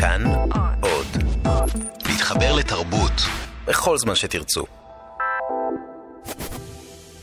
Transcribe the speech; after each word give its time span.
כאן 0.00 0.22
עוד. 0.80 1.06
להתחבר 2.08 2.54
לתרבות 2.56 3.12
בכל 3.66 3.98
זמן 3.98 4.14
שתרצו. 4.14 4.64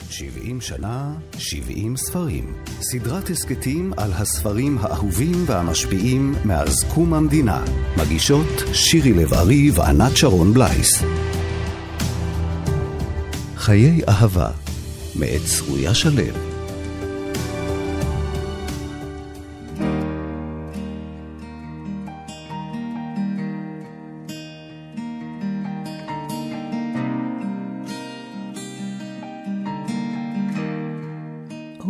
70 0.10 0.62
שנה, 0.62 1.14
70 1.38 1.98
ספרים. 1.98 2.56
סדרת 2.82 3.30
הסכתים 3.30 3.94
על 3.98 4.12
הספרים 4.14 4.78
האהובים 4.82 5.44
והמשפיעים 5.46 6.36
מאז 6.46 6.84
קום 6.94 7.14
המדינה. 7.14 7.64
מגישות 7.98 8.48
שירי 8.74 9.14
לב-ארי 9.14 9.72
וענת 9.72 10.18
שרון 10.18 10.54
בלייס. 10.54 11.04
חיי 13.58 14.02
אהבה, 14.10 14.50
מאת 15.16 15.42
צרויה 15.46 15.94
שלו. 15.94 16.55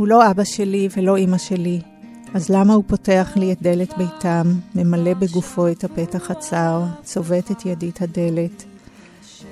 הוא 0.05 0.09
לא 0.09 0.31
אבא 0.31 0.43
שלי 0.43 0.89
ולא 0.97 1.15
אימא 1.15 1.37
שלי, 1.37 1.81
אז 2.33 2.49
למה 2.49 2.73
הוא 2.73 2.83
פותח 2.87 3.31
לי 3.35 3.51
את 3.51 3.61
דלת 3.61 3.97
ביתם, 3.97 4.43
ממלא 4.75 5.13
בגופו 5.13 5.67
את 5.67 5.83
הפתח 5.83 6.31
הצר, 6.31 6.83
צובט 7.03 7.51
את 7.51 7.65
ידית 7.65 8.01
הדלת? 8.01 8.63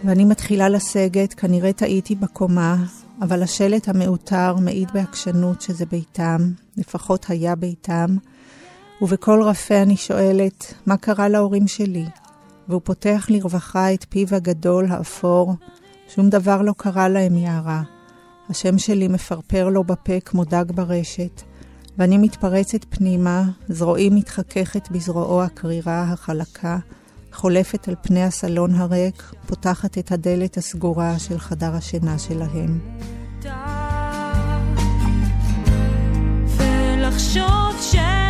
ואני 0.06 0.26
מתחילה 0.26 0.70
לסגת, 0.70 1.34
כנראה 1.34 1.74
טעיתי 1.74 2.16
בקומה, 2.16 2.76
אבל 3.22 3.44
השלט 3.44 3.88
המעוטר 3.88 4.56
מעיד 4.56 4.90
בעקשנות 4.94 5.62
שזה 5.62 5.86
ביתם, 5.86 6.52
לפחות 6.78 7.26
היה 7.30 7.56
ביתם, 7.56 8.16
ובקול 9.02 9.44
רפה 9.44 9.82
אני 9.82 9.98
שואלת, 9.98 10.74
מה 10.86 10.98
קרה 10.98 11.30
להורים 11.30 11.68
שלי? 11.68 12.06
והוא 12.68 12.82
פותח 12.84 13.28
לרווחה 13.30 13.94
את 13.94 14.06
פיו 14.10 14.28
הגדול, 14.32 14.86
האפור, 14.90 15.56
שום 16.16 16.30
דבר 16.30 16.62
לא 16.62 16.74
קרה 16.78 17.10
להם, 17.10 17.38
יערה. 17.38 17.82
השם 18.50 18.78
שלי 18.78 19.08
מפרפר 19.08 19.70
לו 19.70 19.84
בפה 19.84 20.20
כמו 20.20 20.44
דג 20.44 20.66
ברשת, 20.76 21.42
ואני 21.98 22.18
מתפרצת 22.18 22.86
פנימה, 22.90 23.44
זרועי 23.70 24.10
מתחככת 24.10 24.92
בזרועו 24.92 25.44
הקרירה, 25.44 26.04
החלקה, 26.04 26.78
חולפת 27.34 27.88
על 27.88 27.96
פני 28.02 28.24
הסלון 28.24 28.76
הריק, 28.76 29.34
פותחת 29.48 29.98
את 29.98 30.12
הדלת 30.12 30.58
הסגורה 30.58 31.20
של 31.20 31.40
חדר 31.40 31.76
השינה 31.76 32.20
שלהם. 32.20 32.80
ולחשוב 36.58 37.82
שרק 37.82 38.23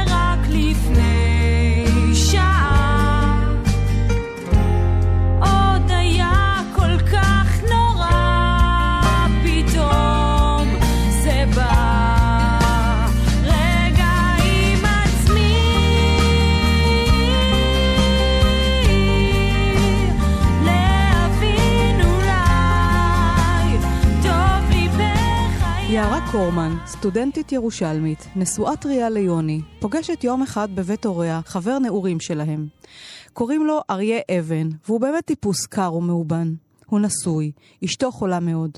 קורמן, 26.32 26.76
סטודנטית 26.86 27.52
ירושלמית, 27.52 28.28
נשואה 28.36 28.76
טריה 28.76 29.10
ליוני, 29.10 29.62
פוגשת 29.80 30.24
יום 30.24 30.42
אחד 30.42 30.76
בבית 30.76 31.06
הוריה 31.06 31.42
חבר 31.46 31.80
נעורים 31.80 32.20
שלהם. 32.20 32.68
קוראים 33.34 33.66
לו 33.66 33.80
אריה 33.90 34.20
אבן, 34.40 34.70
והוא 34.88 35.02
באמת 35.02 35.26
טיפוס 35.26 35.66
קר 35.66 35.94
ומאובן. 35.94 36.54
הוא 36.86 37.00
נשוי, 37.00 37.52
אשתו 37.86 38.12
חולה 38.12 38.40
מאוד. 38.40 38.72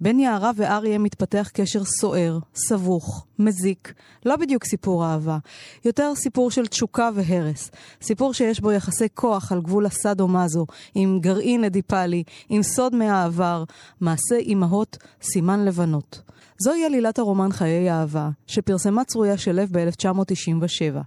בין 0.00 0.20
יערה 0.20 0.50
ואריה 0.56 0.98
מתפתח 0.98 1.50
קשר 1.52 1.84
סוער, 1.84 2.38
סבוך, 2.54 3.26
מזיק. 3.38 3.92
לא 4.26 4.36
בדיוק 4.36 4.64
סיפור 4.64 5.06
אהבה, 5.06 5.38
יותר 5.84 6.12
סיפור 6.14 6.50
של 6.50 6.66
תשוקה 6.66 7.10
והרס. 7.14 7.70
סיפור 8.02 8.34
שיש 8.34 8.60
בו 8.60 8.72
יחסי 8.72 9.08
כוח 9.14 9.52
על 9.52 9.60
גבול 9.60 9.86
הסאדו-מאזו, 9.86 10.66
עם 10.94 11.18
גרעין 11.20 11.64
אדיפלי, 11.64 12.22
עם 12.48 12.62
סוד 12.62 12.94
מהעבר, 12.94 13.64
מעשה 14.00 14.36
אימהות, 14.36 14.96
סימן 15.22 15.64
לבנות. 15.64 16.22
זוהי 16.60 16.84
עלילת 16.84 17.18
הרומן 17.18 17.52
חיי 17.52 17.90
אהבה, 17.90 18.30
שפרסמה 18.46 19.04
צרויה 19.04 19.38
שלו 19.38 19.62
ב-1997. 19.72 20.98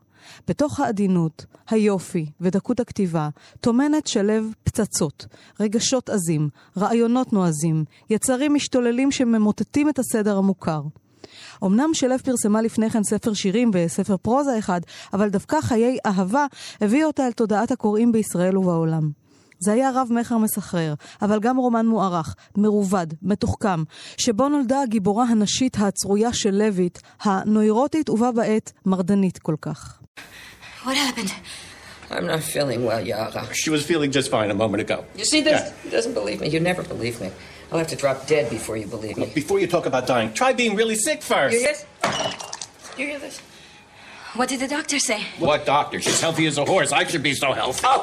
בתוך 0.48 0.80
העדינות, 0.80 1.46
היופי 1.70 2.26
ודקות 2.42 2.80
הכתיבה, 2.80 3.30
טומנת 3.62 4.08
שלו 4.08 4.34
פצצות, 4.64 5.26
רגשות 5.60 6.10
עזים, 6.10 6.50
רעיונות 6.78 7.34
נועזים, 7.34 7.84
יצרים 8.10 8.54
משתוללים 8.54 9.12
שממוטטים 9.12 9.90
את 9.90 10.00
הסדר 10.00 10.38
המוכר. 10.38 10.82
אמנם 11.64 11.90
שלו 11.94 12.20
פרסמה 12.20 12.62
לפני 12.62 12.90
כן 12.90 13.04
ספר 13.04 13.34
שירים 13.34 13.72
וספר 13.74 14.18
פרוזה 14.18 14.60
אחד, 14.60 14.82
אבל 15.14 15.30
דווקא 15.30 15.62
חיי 15.62 15.98
אהבה 16.06 16.46
הביא 16.82 17.06
אותה 17.06 17.28
אל 17.28 17.32
תודעת 17.32 17.72
הקוראים 17.72 18.12
בישראל 18.12 18.58
ובעולם. 18.58 19.21
זה 19.64 19.74
היה 19.74 19.92
רב-מכר 19.96 20.38
מסחרר, 20.38 20.94
אבל 21.22 21.40
גם 21.40 21.58
רומן 21.58 21.86
מוערך, 21.86 22.36
מרובד, 22.58 23.08
מתוחכם, 23.22 23.84
שבו 24.18 24.50
נולדה 24.50 24.82
הגיבורה 24.82 25.26
הנשית 25.26 25.78
הצרויה 25.80 26.34
של 26.34 26.56
לויט, 26.56 27.00
הנוירוטית 27.22 28.10
ובה 28.10 28.32
בעת 28.32 28.72
מרדנית 28.86 29.38
כל 29.38 29.56
כך. 29.62 30.00
What 30.84 30.88
happened? 30.88 31.32
I'm 32.10 32.26
not 32.26 32.44
feeling 32.44 32.84
well, 32.84 33.00
Yara. 33.00 33.44
She 33.54 33.70
was 33.70 33.86
feeling 33.86 34.12
just 34.12 34.30
fine 34.32 34.50
a 34.52 34.58
moment 34.64 34.82
ago. 34.82 34.98
You 35.16 35.26
see 35.34 35.42
this? 35.50 35.62
Yeah. 35.62 35.84
He 35.86 35.90
doesn't 35.98 36.16
believe 36.20 36.40
me. 36.42 36.48
You 36.56 36.60
never 36.60 36.84
believe 36.94 37.16
me. 37.24 37.30
I'll 37.72 37.82
have 37.84 37.92
to 37.96 38.00
drop 38.04 38.18
dead 38.34 38.46
before 38.58 38.76
you 38.82 38.88
believe 38.96 39.16
me. 39.22 39.28
Before 39.42 39.60
you 39.62 39.68
talk 39.76 39.86
about 39.92 40.04
dying, 40.14 40.30
try 40.42 40.52
being 40.64 40.76
really 40.82 40.98
sick 41.08 41.20
first. 41.34 41.54
You 41.54 41.60
hear 41.60 41.74
this? 41.74 41.86
You 42.98 43.06
hear 43.12 43.20
this? 43.28 43.36
What 44.40 44.48
did 44.52 44.60
the 44.66 44.72
doctor 44.78 45.00
say? 45.10 45.20
What 45.40 45.60
doctor? 45.66 45.98
She's 46.06 46.22
healthy 46.26 46.46
as 46.52 46.58
a 46.58 46.66
horse. 46.74 46.92
I 46.92 47.04
should 47.10 47.26
be 47.32 47.36
so 47.46 47.50
healthy. 47.54 47.86
Oh! 47.94 48.02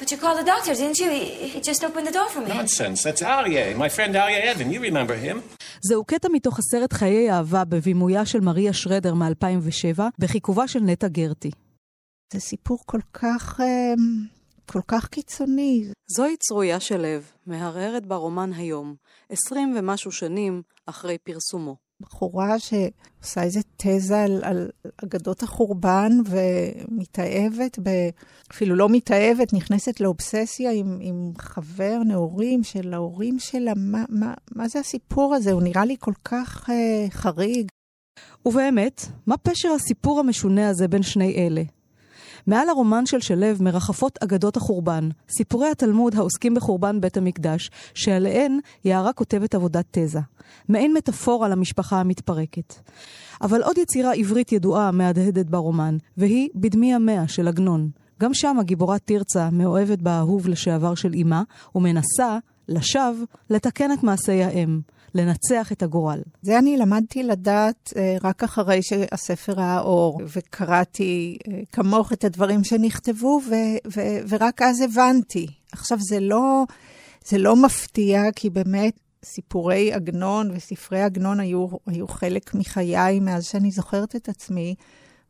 But 0.00 0.10
you 0.12 0.18
called 0.18 0.38
the 0.42 0.48
doctor, 0.54 0.74
didn't 0.74 0.98
you? 1.02 1.10
He, 1.10 1.24
he 1.54 1.60
just 1.60 1.82
opened 1.88 2.06
the 2.06 2.12
door 2.18 2.28
for 2.34 2.40
me. 2.40 2.48
Nonsense. 2.48 3.02
That's 3.06 3.22
Aryeh, 3.22 3.76
my 3.84 3.88
friend 3.88 4.14
Aryeh 4.14 4.42
Evan. 4.50 4.70
You 4.70 4.80
remember 4.80 5.14
him. 5.14 5.42
זהו 5.88 6.04
קטע 6.04 6.28
מתוך 6.32 6.58
הסרט 6.58 6.92
חיי 6.92 7.32
אהבה 7.32 7.64
בבימויה 7.64 8.26
של 8.26 8.40
מריה 8.40 8.72
שרדר 8.72 9.14
מ-2007, 9.14 10.00
בחיכובה 10.18 10.68
של 10.68 10.80
נטע 10.80 11.08
גרטי. 11.08 11.50
זה 12.32 12.40
סיפור 12.40 12.78
כל 12.86 13.00
כך, 13.12 13.60
כל 14.66 14.80
כך 14.88 15.08
קיצוני. 15.08 15.84
זוהי 16.06 16.36
צרויה 16.36 16.80
שלו, 16.80 17.08
מהרהרת 17.46 18.06
ברומן 18.06 18.52
היום, 18.52 18.94
עשרים 19.28 19.74
ומשהו 19.78 20.12
שנים 20.12 20.62
אחרי 20.86 21.18
פרסומו. 21.18 21.85
בחורה 22.00 22.58
שעושה 22.58 23.42
איזה 23.42 23.60
תזה 23.76 24.22
על, 24.22 24.40
על 24.44 24.70
אגדות 25.04 25.42
החורבן 25.42 26.12
ומתאהבת, 26.26 27.78
ב... 27.82 27.90
אפילו 28.52 28.76
לא 28.76 28.88
מתאהבת, 28.88 29.52
נכנסת 29.52 30.00
לאובססיה 30.00 30.72
עם, 30.72 30.98
עם 31.00 31.32
חבר 31.38 31.98
נעורים 32.06 32.64
של 32.64 32.94
ההורים 32.94 33.38
שלה. 33.38 33.72
מה, 33.76 34.04
מה, 34.08 34.34
מה 34.54 34.68
זה 34.68 34.78
הסיפור 34.78 35.34
הזה? 35.34 35.52
הוא 35.52 35.62
נראה 35.62 35.84
לי 35.84 35.96
כל 35.98 36.14
כך 36.24 36.68
uh, 36.68 36.72
חריג. 37.10 37.68
ובאמת, 38.46 39.06
מה 39.26 39.36
פשר 39.36 39.68
הסיפור 39.68 40.20
המשונה 40.20 40.68
הזה 40.68 40.88
בין 40.88 41.02
שני 41.02 41.34
אלה? 41.34 41.62
מעל 42.46 42.68
הרומן 42.68 43.06
של 43.06 43.20
שלו 43.20 43.46
מרחפות 43.60 44.18
אגדות 44.22 44.56
החורבן, 44.56 45.08
סיפורי 45.28 45.68
התלמוד 45.70 46.14
העוסקים 46.14 46.54
בחורבן 46.54 47.00
בית 47.00 47.16
המקדש, 47.16 47.70
שעליהן 47.94 48.58
יערה 48.84 49.12
כותבת 49.12 49.54
עבודת 49.54 49.84
תזה. 49.90 50.20
מעין 50.68 50.94
מטאפורה 50.94 51.48
למשפחה 51.48 52.00
המתפרקת. 52.00 52.74
אבל 53.42 53.62
עוד 53.62 53.78
יצירה 53.78 54.12
עברית 54.12 54.52
ידועה 54.52 54.90
מהדהדת 54.90 55.46
ברומן, 55.46 55.96
והיא 56.16 56.48
בדמי 56.54 56.94
המאה 56.94 57.28
של 57.28 57.48
עגנון. 57.48 57.90
גם 58.20 58.34
שם 58.34 58.56
הגיבורה 58.60 58.98
תרצה 58.98 59.50
מאוהבת 59.52 59.98
באהוב 59.98 60.48
לשעבר 60.48 60.94
של 60.94 61.14
אמה, 61.22 61.42
ומנסה, 61.74 62.38
לשווא, 62.68 63.24
לתקן 63.50 63.92
את 63.92 64.02
מעשי 64.02 64.42
האם. 64.42 64.80
לנצח 65.16 65.72
את 65.72 65.82
הגורל. 65.82 66.20
זה 66.42 66.58
אני 66.58 66.76
למדתי 66.76 67.22
לדעת 67.22 67.92
uh, 67.94 67.98
רק 68.24 68.44
אחרי 68.44 68.82
שהספר 68.82 69.52
ראה 69.52 69.80
אור, 69.80 70.20
וקראתי 70.36 71.38
uh, 71.42 71.50
כמוך 71.72 72.12
את 72.12 72.24
הדברים 72.24 72.64
שנכתבו, 72.64 73.40
ו- 73.48 73.90
ו- 73.96 74.18
ורק 74.28 74.62
אז 74.62 74.80
הבנתי. 74.80 75.46
עכשיו, 75.72 75.98
זה 76.00 76.20
לא, 76.20 76.64
זה 77.24 77.38
לא 77.38 77.56
מפתיע, 77.56 78.22
כי 78.36 78.50
באמת 78.50 79.00
סיפורי 79.24 79.92
עגנון 79.92 80.50
וספרי 80.50 81.02
עגנון 81.02 81.40
היו, 81.40 81.66
היו 81.86 82.08
חלק 82.08 82.54
מחיי 82.54 83.20
מאז 83.20 83.44
שאני 83.44 83.70
זוכרת 83.70 84.16
את 84.16 84.28
עצמי. 84.28 84.74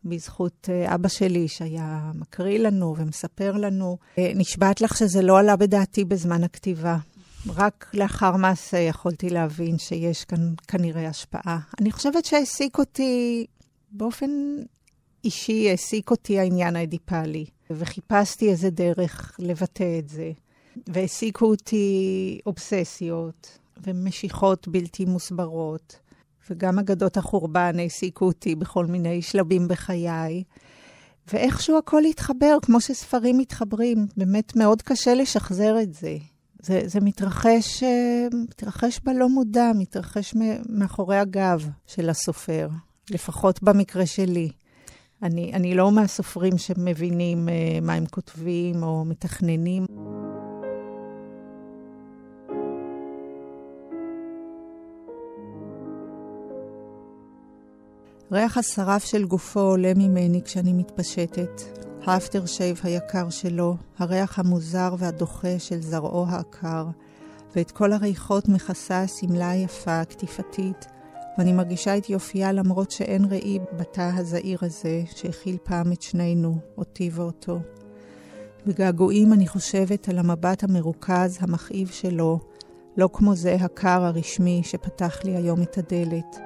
בזכות 0.05 0.69
uh, 0.69 0.95
אבא 0.95 1.09
שלי, 1.09 1.49
שהיה 1.49 2.11
מקריא 2.15 2.59
לנו 2.59 2.95
ומספר 2.99 3.53
לנו. 3.53 3.99
נשבעת 4.19 4.81
לך 4.81 4.97
שזה 4.97 5.23
לא 5.23 5.39
עלה 5.39 5.57
בדעתי 5.57 6.05
בזמן 6.05 6.45
הכתיבה. 6.45 6.97
רק 7.55 7.91
לאחר 7.95 8.37
מעשה 8.37 8.79
יכולתי 8.79 9.31
להבין 9.31 9.79
שיש 9.79 10.25
כאן 10.25 10.55
כנראה 10.69 11.09
השפעה. 11.09 11.59
אני 11.81 11.93
חושבת 11.93 12.25
שהעסיק 12.25 12.79
אותי, 12.79 13.47
באופן 13.91 14.31
אישי, 15.25 15.71
העסיק 15.71 16.11
אותי 16.11 16.39
העניין 16.39 16.77
האדיפלי. 16.77 17.45
וחיפשתי 17.71 18.51
איזה 18.51 18.71
דרך 18.71 19.37
לבטא 19.39 19.99
את 19.99 20.09
זה. 20.09 20.33
והעסיקו 20.87 21.47
אותי 21.47 22.41
אובססיות 22.47 23.59
ומשיכות 23.83 24.69
בלתי 24.69 25.05
מוסברות, 25.05 25.97
וגם 26.51 26.79
אגדות 26.79 27.17
החורבן 27.17 27.79
העסיקו 27.79 28.25
אותי 28.25 28.55
בכל 28.55 28.87
מיני 28.87 29.23
שלבים 29.23 29.69
בחיי. 29.69 30.43
ואיכשהו 31.33 31.79
הכל 31.79 32.05
התחבר, 32.05 32.59
כמו 32.63 32.81
שספרים 32.81 33.39
מתחברים. 33.39 34.07
באמת 34.17 34.57
מאוד 34.57 34.83
קשה 34.83 35.15
לשחזר 35.15 35.77
את 35.83 35.95
זה. 35.95 36.17
זה, 36.63 36.81
זה 36.85 37.01
מתרחש, 37.01 37.83
אה, 37.83 38.27
מתרחש 38.35 39.01
בלא 39.05 39.29
מודע, 39.29 39.71
מתרחש 39.75 40.35
מאחורי 40.69 41.17
הגב 41.17 41.69
של 41.87 42.11
הסופר, 42.11 42.69
לפחות 43.11 43.63
במקרה 43.63 44.07
שלי. 44.07 44.51
אני, 45.23 45.53
אני 45.55 45.75
לא 45.75 45.93
מהסופרים 45.93 46.59
שמבינים 46.59 47.49
uh, 47.49 47.85
מה 47.85 47.93
הם 47.93 48.07
כותבים 48.07 48.83
או 48.83 49.05
מתכננים. 49.05 49.87
ריח 58.33 58.59
השרף 58.59 59.05
של 59.05 59.25
גופו 59.25 59.61
עולה 59.61 59.93
ממני 59.97 60.43
כשאני 60.45 60.73
מתפשטת. 60.73 61.86
האפטר 62.07 62.47
שייב 62.47 62.81
היקר 62.83 63.31
שלו, 63.31 63.77
הריח 63.99 64.39
המוזר 64.39 64.95
והדוחה 64.99 65.59
של 65.59 65.81
זרעו 65.81 66.27
העקר, 66.29 66.87
ואת 67.57 67.71
כל 67.71 67.93
הריחות 67.93 68.49
מכסה 68.49 69.03
השמלה 69.03 69.51
היפה, 69.51 70.01
הקטיפתית, 70.01 70.87
ואני 71.39 71.53
מרגישה 71.53 71.97
את 71.97 72.11
יופייה 72.11 72.53
למרות 72.53 72.91
שאין 72.91 73.25
ראי 73.25 73.59
בתא 73.79 74.11
הזעיר 74.15 74.59
הזה, 74.63 75.03
שהכיל 75.17 75.57
פעם 75.63 75.93
את 75.93 76.03
שנינו, 76.03 76.59
אותי 76.79 77.11
ואותו. 77.13 77.59
בגעגועים 78.67 79.33
אני 79.33 79.49
חושבת 79.49 80.09
על 80.09 80.19
המבט 80.19 80.65
המרוכז, 80.65 81.39
המכאיב 81.41 81.89
שלו, 81.89 82.41
לא 82.97 83.09
כמו 83.13 83.35
זה 83.35 83.55
הקר 83.61 84.05
הרשמי 84.05 84.61
שפתח 84.65 85.25
לי 85.25 85.37
היום 85.37 85.63
את 85.63 85.79
הדלת. 85.79 86.46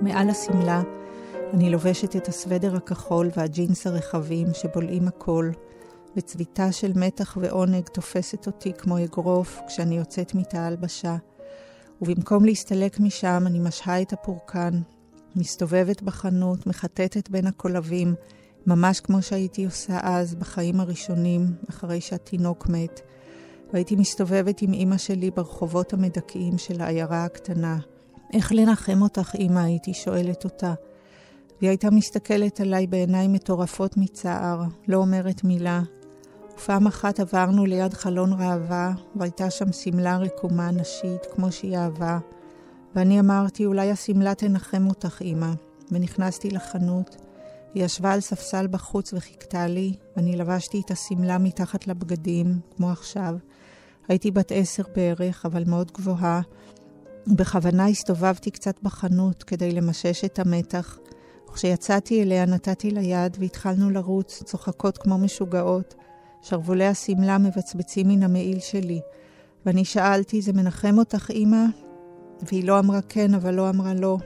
מעל 0.00 0.30
השמלה. 0.30 0.82
אני 1.52 1.70
לובשת 1.70 2.16
את 2.16 2.28
הסוודר 2.28 2.76
הכחול 2.76 3.30
והג'ינס 3.36 3.86
הרחבים 3.86 4.46
שבולעים 4.52 5.08
הכל, 5.08 5.50
וצביטה 6.16 6.72
של 6.72 6.92
מתח 6.96 7.36
ועונג 7.40 7.86
תופסת 7.86 8.46
אותי 8.46 8.72
כמו 8.72 9.04
אגרוף 9.04 9.60
כשאני 9.68 9.96
יוצאת 9.96 10.34
מתא 10.34 10.56
הלבשה, 10.56 11.16
ובמקום 12.02 12.44
להסתלק 12.44 13.00
משם 13.00 13.42
אני 13.46 13.58
משהה 13.58 14.02
את 14.02 14.12
הפורקן, 14.12 14.80
מסתובבת 15.36 16.02
בחנות, 16.02 16.66
מחטטת 16.66 17.30
בין 17.30 17.46
הקולבים, 17.46 18.14
ממש 18.66 19.00
כמו 19.00 19.22
שהייתי 19.22 19.64
עושה 19.64 19.98
אז, 20.02 20.34
בחיים 20.34 20.80
הראשונים, 20.80 21.46
אחרי 21.70 22.00
שהתינוק 22.00 22.68
מת, 22.68 23.00
והייתי 23.72 23.96
מסתובבת 23.96 24.62
עם 24.62 24.72
אימא 24.72 24.98
שלי 24.98 25.30
ברחובות 25.30 25.92
המדכאים 25.92 26.58
של 26.58 26.80
העיירה 26.80 27.24
הקטנה. 27.24 27.78
איך 28.32 28.52
לנחם 28.52 29.02
אותך, 29.02 29.34
אמא? 29.38 29.60
הייתי 29.60 29.94
שואלת 29.94 30.44
אותה. 30.44 30.74
והיא 31.60 31.70
הייתה 31.70 31.90
מסתכלת 31.90 32.60
עליי 32.60 32.86
בעיניים 32.86 33.32
מטורפות 33.32 33.96
מצער, 33.96 34.62
לא 34.88 34.96
אומרת 34.96 35.44
מילה. 35.44 35.82
ופעם 36.54 36.86
אחת 36.86 37.20
עברנו 37.20 37.66
ליד 37.66 37.94
חלון 37.94 38.32
ראווה, 38.32 38.92
והייתה 39.16 39.50
שם 39.50 39.72
שמלה 39.72 40.18
רקומה 40.18 40.70
נשית, 40.70 41.26
כמו 41.34 41.52
שהיא 41.52 41.76
אהבה. 41.76 42.18
ואני 42.94 43.20
אמרתי, 43.20 43.66
אולי 43.66 43.90
השמלה 43.90 44.34
תנחם 44.34 44.86
אותך, 44.88 45.22
אמא. 45.22 45.52
ונכנסתי 45.92 46.50
לחנות. 46.50 47.16
היא 47.74 47.84
ישבה 47.84 48.12
על 48.12 48.20
ספסל 48.20 48.66
בחוץ 48.66 49.12
וחיכתה 49.12 49.66
לי, 49.66 49.92
ואני 50.16 50.36
לבשתי 50.36 50.82
את 50.86 50.90
השמלה 50.90 51.38
מתחת 51.38 51.86
לבגדים, 51.86 52.60
כמו 52.76 52.90
עכשיו. 52.90 53.34
הייתי 54.08 54.30
בת 54.30 54.52
עשר 54.54 54.82
בערך, 54.96 55.46
אבל 55.46 55.64
מאוד 55.66 55.92
גבוהה, 55.92 56.40
בכוונה 57.36 57.86
הסתובבתי 57.86 58.50
קצת 58.50 58.82
בחנות 58.82 59.42
כדי 59.42 59.72
למשש 59.72 60.24
את 60.24 60.38
המתח. 60.38 60.98
וכשיצאתי 61.48 62.22
אליה 62.22 62.46
נתתי 62.46 62.90
לה 62.90 63.00
יד 63.00 63.36
והתחלנו 63.40 63.90
לרוץ, 63.90 64.42
צוחקות 64.42 64.98
כמו 64.98 65.18
משוגעות. 65.18 65.94
שרוולי 66.42 66.86
השמלה 66.86 67.38
מבצבצים 67.38 68.08
מן 68.08 68.22
המעיל 68.22 68.58
שלי. 68.58 69.00
ואני 69.66 69.84
שאלתי, 69.84 70.42
זה 70.42 70.52
מנחם 70.52 70.98
אותך, 70.98 71.30
אמא? 71.30 71.64
והיא 72.42 72.64
לא 72.64 72.78
אמרה 72.78 73.02
כן, 73.08 73.34
אבל 73.34 73.54
לא 73.54 73.68
אמרה 73.68 73.94
לא. 73.94 74.18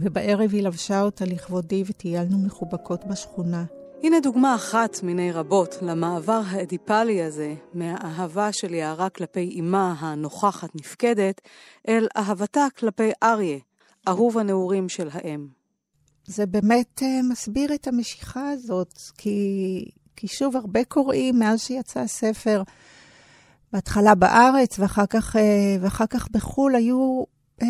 ובערב 0.00 0.50
היא 0.52 0.62
לבשה 0.62 1.02
אותה 1.02 1.24
לכבודי 1.24 1.84
וטיילנו 1.86 2.38
מחובקות 2.38 3.04
בשכונה. 3.04 3.64
הנה 4.04 4.20
דוגמה 4.20 4.54
אחת 4.54 5.02
מיני 5.02 5.32
רבות 5.32 5.74
למעבר 5.82 6.40
האדיפלי 6.46 7.22
הזה 7.22 7.54
מהאהבה 7.74 8.52
של 8.52 8.74
יערה 8.74 9.10
כלפי 9.10 9.60
אמה 9.60 9.94
הנוכחת 9.98 10.76
נפקדת, 10.76 11.40
אל 11.88 12.06
אהבתה 12.16 12.66
כלפי 12.78 13.10
אריה, 13.22 13.58
אהוב 14.08 14.38
הנעורים 14.38 14.88
של 14.88 15.08
האם. 15.12 15.46
זה 16.26 16.46
באמת 16.46 17.02
uh, 17.02 17.30
מסביר 17.30 17.74
את 17.74 17.86
המשיכה 17.86 18.50
הזאת, 18.50 18.98
כי, 19.18 19.38
כי 20.16 20.28
שוב, 20.28 20.56
הרבה 20.56 20.84
קוראים 20.84 21.38
מאז 21.38 21.60
שיצא 21.60 22.00
הספר, 22.00 22.62
בהתחלה 23.72 24.14
בארץ 24.14 24.78
ואחר 24.78 25.06
כך, 25.06 25.36
uh, 25.36 25.38
ואחר 25.80 26.06
כך 26.06 26.28
בחו"ל, 26.30 26.74
היו 26.74 27.22
uh, 27.60 27.64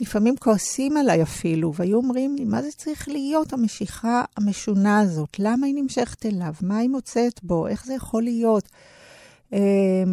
לפעמים 0.00 0.36
כועסים 0.36 0.96
עליי 0.96 1.22
אפילו, 1.22 1.74
והיו 1.74 1.96
אומרים 1.96 2.36
לי, 2.36 2.44
מה 2.44 2.62
זה 2.62 2.70
צריך 2.76 3.08
להיות 3.08 3.52
המשיכה 3.52 4.24
המשונה 4.36 5.00
הזאת? 5.00 5.38
למה 5.38 5.66
היא 5.66 5.74
נמשכת 5.74 6.26
אליו? 6.26 6.54
מה 6.62 6.78
היא 6.78 6.90
מוצאת 6.90 7.40
בו? 7.42 7.66
איך 7.66 7.86
זה 7.86 7.94
יכול 7.94 8.22
להיות? 8.22 8.68
Um, 9.50 9.56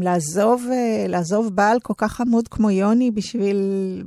לעזוב, 0.02 0.66
uh, 0.68 1.08
לעזוב 1.08 1.56
בעל 1.56 1.80
כל 1.80 1.94
כך 1.98 2.14
חמוד 2.14 2.48
כמו 2.48 2.70
יוני 2.72 3.12
בשביל, 3.12 3.58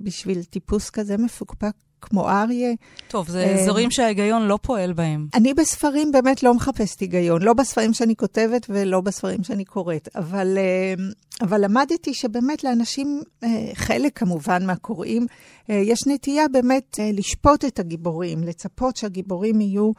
בשביל 0.03 0.45
טיפוס 0.45 0.91
כזה 0.91 1.17
מפוקפק 1.17 1.73
כמו 2.05 2.31
אריה. 2.31 2.73
טוב, 3.09 3.29
זה 3.29 3.45
אה, 3.45 3.55
אזורים 3.55 3.91
שההיגיון 3.91 4.43
לא 4.43 4.59
פועל 4.63 4.93
בהם. 4.93 5.27
אני 5.35 5.55
בספרים 5.55 6.13
באמת 6.13 6.43
לא 6.43 6.55
מחפשת 6.55 7.01
היגיון, 7.01 7.43
לא 7.43 7.53
בספרים 7.53 7.95
שאני 7.95 8.17
כותבת 8.17 8.67
ולא 8.69 9.01
בספרים 9.01 9.45
שאני 9.45 9.65
קוראת, 9.65 10.09
אבל, 10.17 10.59
אה, 10.59 11.05
אבל 11.41 11.65
למדתי 11.65 12.15
שבאמת 12.15 12.65
לאנשים, 12.65 13.23
אה, 13.45 13.49
חלק 13.75 14.19
כמובן 14.19 14.67
מהקוראים, 14.67 15.27
יש 15.69 15.99
נטייה 16.07 16.49
באמת 16.49 16.99
לשפוט 17.13 17.65
את 17.65 17.79
הגיבורים, 17.79 18.43
לצפות 18.43 18.97
שהגיבורים 18.97 19.61
יהיו 19.61 19.93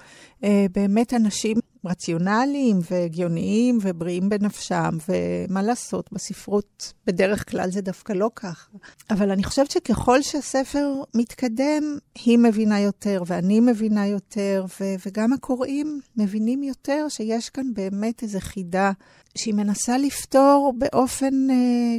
באמת 0.71 1.13
אנשים 1.13 1.57
רציונליים 1.87 2.79
והגיוניים 2.91 3.77
ובריאים 3.81 4.29
בנפשם, 4.29 4.89
ומה 5.09 5.61
לעשות, 5.61 6.09
בספרות 6.11 6.93
בדרך 7.07 7.51
כלל 7.51 7.71
זה 7.71 7.81
דווקא 7.81 8.13
לא 8.13 8.29
כך. 8.35 8.69
אבל 9.09 9.31
אני 9.31 9.43
חושבת 9.43 9.71
שככל 9.71 10.21
שהספר 10.21 10.93
מתקדם, 11.15 11.97
היא 12.25 12.37
מבינה 12.37 12.79
יותר 12.79 13.23
ואני 13.27 13.59
מבינה 13.59 14.07
יותר, 14.07 14.65
ו- 14.79 14.95
וגם 15.05 15.33
הקוראים 15.33 15.99
מבינים 16.17 16.63
יותר 16.63 17.05
שיש 17.09 17.49
כאן 17.49 17.73
באמת 17.73 18.23
איזו 18.23 18.39
חידה 18.39 18.91
שהיא 19.37 19.53
מנסה 19.53 19.97
לפתור 19.97 20.73
באופן 20.77 21.33
uh, 21.49 21.53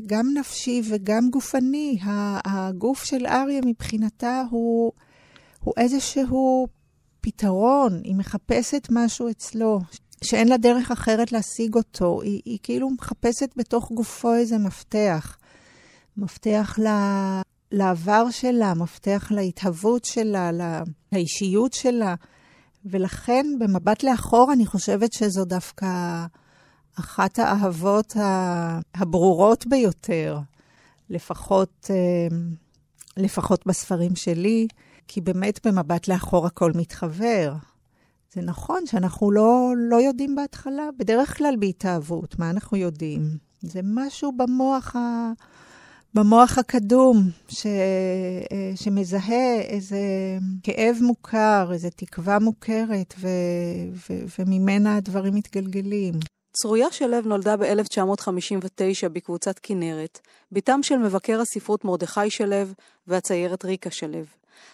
גם 0.07 0.26
נפשי 0.35 0.83
וגם 0.88 1.31
גופני. 1.31 1.99
הגוף 2.45 3.05
של 3.05 3.26
אריה 3.26 3.61
מבחינתה 3.64 4.43
הוא, 4.50 4.93
הוא 5.61 5.75
איזשהו 5.76 6.69
פתרון, 7.26 8.00
היא 8.04 8.16
מחפשת 8.16 8.88
משהו 8.90 9.30
אצלו, 9.30 9.80
שאין 10.25 10.49
לה 10.49 10.56
דרך 10.56 10.90
אחרת 10.90 11.33
להשיג 11.33 11.75
אותו. 11.75 12.23
היא, 12.23 12.42
היא 12.45 12.59
כאילו 12.62 12.90
מחפשת 12.90 13.50
בתוך 13.56 13.92
גופו 13.92 14.35
איזה 14.35 14.59
מפתח. 14.59 15.38
מפתח 16.16 16.78
ל... 16.83 16.87
לעבר 17.73 18.30
שלה, 18.30 18.75
מפתח 18.75 19.28
להתהוות 19.30 20.04
שלה, 20.04 20.50
לאישיות 21.12 21.73
שלה. 21.73 22.14
ולכן, 22.85 23.47
במבט 23.59 24.02
לאחור, 24.02 24.52
אני 24.52 24.66
חושבת 24.66 25.12
שזו 25.12 25.45
דווקא 25.45 25.87
אחת 26.99 27.38
האהבות 27.38 28.16
הברורות 28.95 29.66
ביותר, 29.66 30.38
לפחות, 31.11 31.90
אה, 31.90 32.37
לפחות 33.16 33.66
בספרים 33.66 34.16
שלי. 34.16 34.66
כי 35.08 35.20
באמת 35.20 35.66
במבט 35.66 36.08
לאחור 36.08 36.46
הכל 36.46 36.73
מתחבר. 36.75 37.52
זה 38.32 38.40
נכון 38.42 38.87
שאנחנו 38.87 39.30
לא, 39.30 39.73
לא 39.76 39.96
יודעים 39.96 40.37
בהתחלה, 40.37 40.88
בדרך 40.99 41.38
כלל 41.38 41.54
בהתאהבות, 41.58 42.38
מה 42.38 42.50
אנחנו 42.50 42.76
יודעים? 42.76 43.23
זה 43.62 43.80
משהו 43.85 44.32
במוח, 44.32 44.96
ה, 44.96 45.32
במוח 46.14 46.58
הקדום 46.58 47.30
ש, 47.49 47.66
אה, 47.66 48.73
שמזהה 48.76 49.61
איזה 49.61 49.99
כאב 50.62 50.96
מוכר, 51.00 51.70
איזה 51.73 51.90
תקווה 51.90 52.38
מוכרת, 52.38 53.14
ו, 53.20 53.28
ו, 53.92 54.12
וממנה 54.38 54.96
הדברים 54.96 55.35
מתגלגלים. 55.35 56.14
צרויה 56.58 56.90
שלו 56.90 57.20
נולדה 57.20 57.56
ב-1959 57.56 59.08
בקבוצת 59.12 59.58
כנרת, 59.62 60.20
בתם 60.52 60.82
של 60.82 60.96
מבקר 60.96 61.40
הספרות 61.40 61.84
מרדכי 61.84 62.30
שלו 62.30 62.56
והציירת 63.06 63.64
ריקה 63.64 63.90
שלו. 63.90 64.18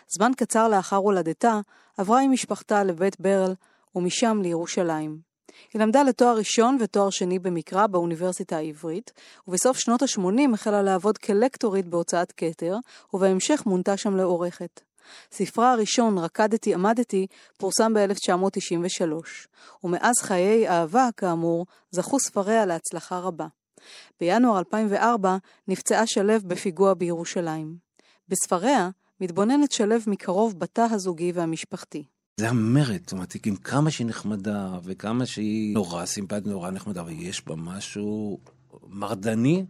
זמן 0.08 0.32
קצר 0.36 0.68
לאחר 0.68 0.96
הולדתה, 0.96 1.60
עברה 1.96 2.20
עם 2.20 2.32
משפחתה 2.32 2.84
לבית 2.84 3.20
ברל, 3.20 3.54
ומשם 3.94 4.40
לירושלים. 4.42 5.18
היא 5.72 5.82
למדה 5.82 6.02
לתואר 6.02 6.36
ראשון 6.36 6.76
ותואר 6.80 7.10
שני 7.10 7.38
במקרא 7.38 7.86
באוניברסיטה 7.86 8.56
העברית, 8.56 9.12
ובסוף 9.48 9.78
שנות 9.78 10.02
ה-80 10.02 10.54
החלה 10.54 10.82
לעבוד 10.82 11.18
כלקטורית 11.18 11.86
בהוצאת 11.86 12.32
כתר, 12.36 12.76
ובהמשך 13.14 13.62
מונתה 13.66 13.96
שם 13.96 14.16
לעורכת. 14.16 14.80
ספרה 15.32 15.73
הראשון, 15.73 16.18
רקדתי 16.18 16.75
עמדתי, 16.75 17.26
פורסם 17.59 17.94
ב-1993, 17.94 19.12
ומאז 19.85 20.14
חיי 20.23 20.68
אהבה, 20.68 21.09
כאמור, 21.16 21.66
זכו 21.90 22.21
ספריה 22.21 22.66
להצלחה 22.66 23.18
רבה. 23.18 23.47
בינואר 24.21 24.59
2004 24.59 25.37
נפצעה 25.68 26.06
שלו 26.06 26.35
בפיגוע 26.44 26.94
בירושלים. 26.94 27.76
בספריה 28.28 28.90
מתבוננת 29.21 29.73
שלו 29.73 29.97
מקרוב 30.06 30.59
בתא 30.59 30.87
הזוגי 30.90 31.32
והמשפחתי. 31.35 32.04
זה 32.37 32.49
המרד, 32.49 33.00
זאת 33.00 33.12
אומרת, 33.12 33.35
עם 33.47 33.56
כמה 33.56 33.90
שהיא 33.90 34.06
נחמדה, 34.06 34.78
וכמה 34.85 35.26
שהיא 35.26 35.75
נורא 35.75 36.06
סימפטית, 36.06 36.47
נורא 36.47 36.71
נחמדה, 36.71 37.00
אבל 37.00 37.12
יש 37.12 37.47
בה 37.47 37.54
משהו 37.56 38.38
מרדני, 38.88 39.64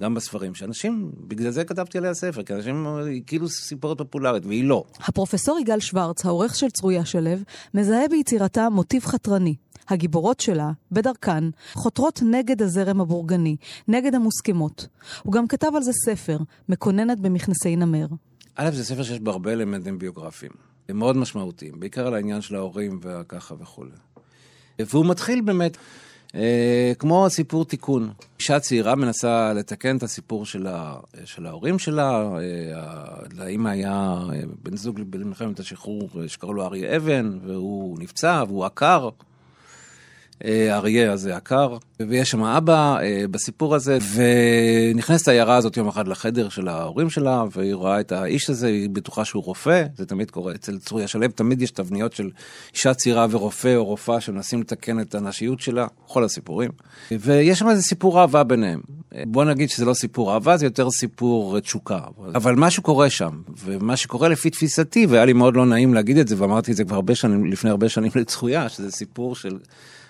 גם 0.00 0.14
בספרים, 0.14 0.54
שאנשים, 0.54 1.12
בגלל 1.28 1.50
זה 1.50 1.64
כתבתי 1.64 1.98
עליה 1.98 2.14
ספר, 2.14 2.42
כי 2.42 2.54
אנשים, 2.54 2.86
היא 2.86 3.22
כאילו 3.26 3.48
סיפורת 3.48 3.98
פופולרית, 3.98 4.46
והיא 4.46 4.64
לא. 4.64 4.84
הפרופסור 5.00 5.58
יגאל 5.58 5.80
שוורץ, 5.80 6.24
העורך 6.26 6.56
של 6.56 6.70
צרויה 6.70 7.04
שלו, 7.04 7.30
מזהה 7.74 8.08
ביצירתה 8.08 8.68
מוטיב 8.68 9.04
חתרני. 9.04 9.54
הגיבורות 9.88 10.40
שלה, 10.40 10.70
בדרכן, 10.92 11.44
חותרות 11.72 12.22
נגד 12.22 12.62
הזרם 12.62 13.00
הבורגני, 13.00 13.56
נגד 13.88 14.14
המוסכמות. 14.14 14.86
הוא 15.22 15.32
גם 15.32 15.46
כתב 15.46 15.70
על 15.74 15.82
זה 15.82 15.92
ספר, 15.92 16.38
מקוננת 16.68 17.20
במכנסי 17.20 17.76
נמר. 17.76 18.06
א', 18.54 18.70
זה 18.70 18.84
ספר 18.84 19.02
שיש 19.02 19.20
בו 19.20 19.30
הרבה 19.30 19.52
אלמנטים 19.52 19.98
ביוגרפיים. 19.98 20.52
הם 20.88 20.98
מאוד 20.98 21.16
משמעותיים, 21.16 21.80
בעיקר 21.80 22.06
על 22.06 22.14
העניין 22.14 22.40
של 22.40 22.56
ההורים 22.56 23.00
וככה 23.02 23.54
וכולי. 23.60 23.90
והוא 24.78 25.06
מתחיל 25.06 25.40
באמת, 25.40 25.76
כמו 26.98 27.30
סיפור 27.30 27.64
תיקון. 27.64 28.10
אישה 28.40 28.60
צעירה 28.60 28.94
מנסה 28.94 29.52
לתקן 29.52 29.96
את 29.96 30.02
הסיפור 30.02 30.46
של, 30.46 30.66
ה, 30.66 30.94
של 31.24 31.46
ההורים 31.46 31.78
שלה, 31.78 32.28
אה, 32.36 32.40
לאמא 33.36 33.68
היה 33.68 34.18
אה, 34.32 34.40
בן 34.62 34.76
זוג 34.76 35.00
במלחמת 35.10 35.60
השחרור 35.60 36.10
שקראו 36.26 36.54
לו 36.54 36.64
אריה 36.64 36.96
אבן, 36.96 37.38
והוא 37.42 37.98
נפצע 38.00 38.44
והוא 38.48 38.64
עקר. 38.64 39.08
אה, 40.44 40.76
אריה 40.76 41.12
הזה 41.12 41.36
עקר, 41.36 41.76
ויש 42.08 42.30
שם 42.30 42.44
אבא 42.44 42.98
אה, 43.00 43.24
בסיפור 43.30 43.74
הזה, 43.74 43.98
ונכנסת 44.14 45.28
העיירה 45.28 45.56
הזאת 45.56 45.76
יום 45.76 45.88
אחד 45.88 46.08
לחדר 46.08 46.48
של 46.48 46.68
ההורים 46.68 47.10
שלה, 47.10 47.44
והיא 47.52 47.74
רואה 47.74 48.00
את 48.00 48.12
האיש 48.12 48.50
הזה, 48.50 48.66
היא 48.66 48.90
בטוחה 48.90 49.24
שהוא 49.24 49.44
רופא, 49.44 49.84
זה 49.96 50.06
תמיד 50.06 50.30
קורה 50.30 50.54
אצל 50.54 50.78
צוריה 50.78 51.08
שלו, 51.08 51.28
תמיד 51.28 51.62
יש 51.62 51.70
תבניות 51.70 52.12
של 52.12 52.30
אישה 52.74 52.94
צעירה 52.94 53.26
ורופא 53.30 53.76
או 53.76 53.84
רופאה 53.84 54.20
שמנסים 54.20 54.60
לתקן 54.60 55.00
את 55.00 55.14
הנשיות 55.14 55.60
שלה, 55.60 55.86
כל 56.06 56.24
הסיפורים. 56.24 56.70
ויש 57.10 57.58
שם 57.58 57.68
איזה 57.68 57.82
סיפור 57.82 58.20
אהבה 58.20 58.44
ביניהם. 58.44 58.80
בוא 59.26 59.44
נגיד 59.44 59.70
שזה 59.70 59.84
לא 59.84 59.94
סיפור 59.94 60.34
אהבה, 60.34 60.56
זה 60.56 60.66
יותר 60.66 60.90
סיפור 60.90 61.60
תשוקה. 61.60 62.00
אבל 62.34 62.54
משהו 62.54 62.82
קורה 62.82 63.10
שם, 63.10 63.30
ומה 63.64 63.96
שקורה 63.96 64.28
לפי 64.28 64.50
תפיסתי, 64.50 65.06
והיה 65.06 65.24
לי 65.24 65.32
מאוד 65.32 65.56
לא 65.56 65.66
נעים 65.66 65.94
להגיד 65.94 66.18
את 66.18 66.28
זה, 66.28 66.34
ואמרתי 66.38 66.70
את 66.70 66.76
זה 66.76 66.84
כבר 66.84 66.94
הרבה 66.94 67.14
שנים, 67.14 67.46
לפני 67.52 67.70
הרבה 67.70 67.88
שנים 67.88 68.10
לצרויה, 68.14 68.68
שזה 68.68 68.90
סיפור 68.90 69.36
של... 69.36 69.58